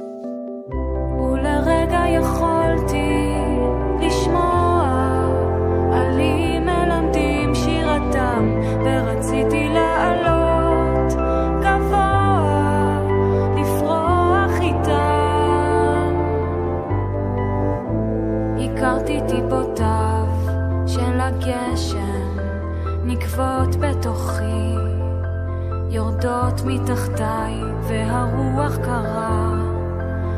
יורדות 25.96 26.62
מתחתיי 26.66 27.54
והרוח 27.88 28.76
קרה 28.76 29.52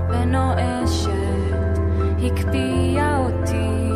ונואשת, 0.09 1.79
הקפיאה 2.23 3.17
אותי, 3.17 3.91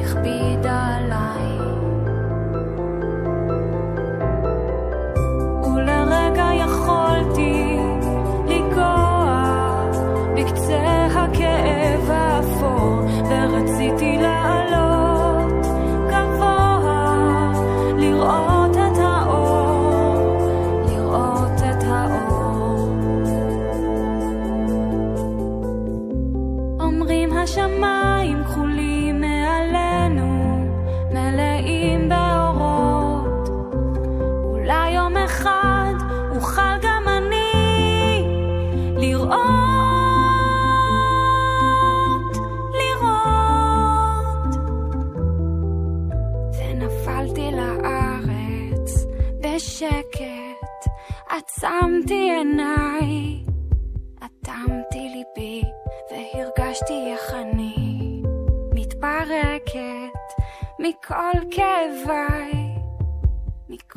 הכבידה 0.00 0.96
עליי. 0.96 1.69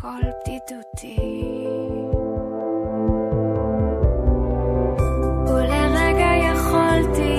מכל 0.04 0.22
בדידותי. 0.48 1.16
ולרגע 5.48 6.32
יכולתי 6.52 7.33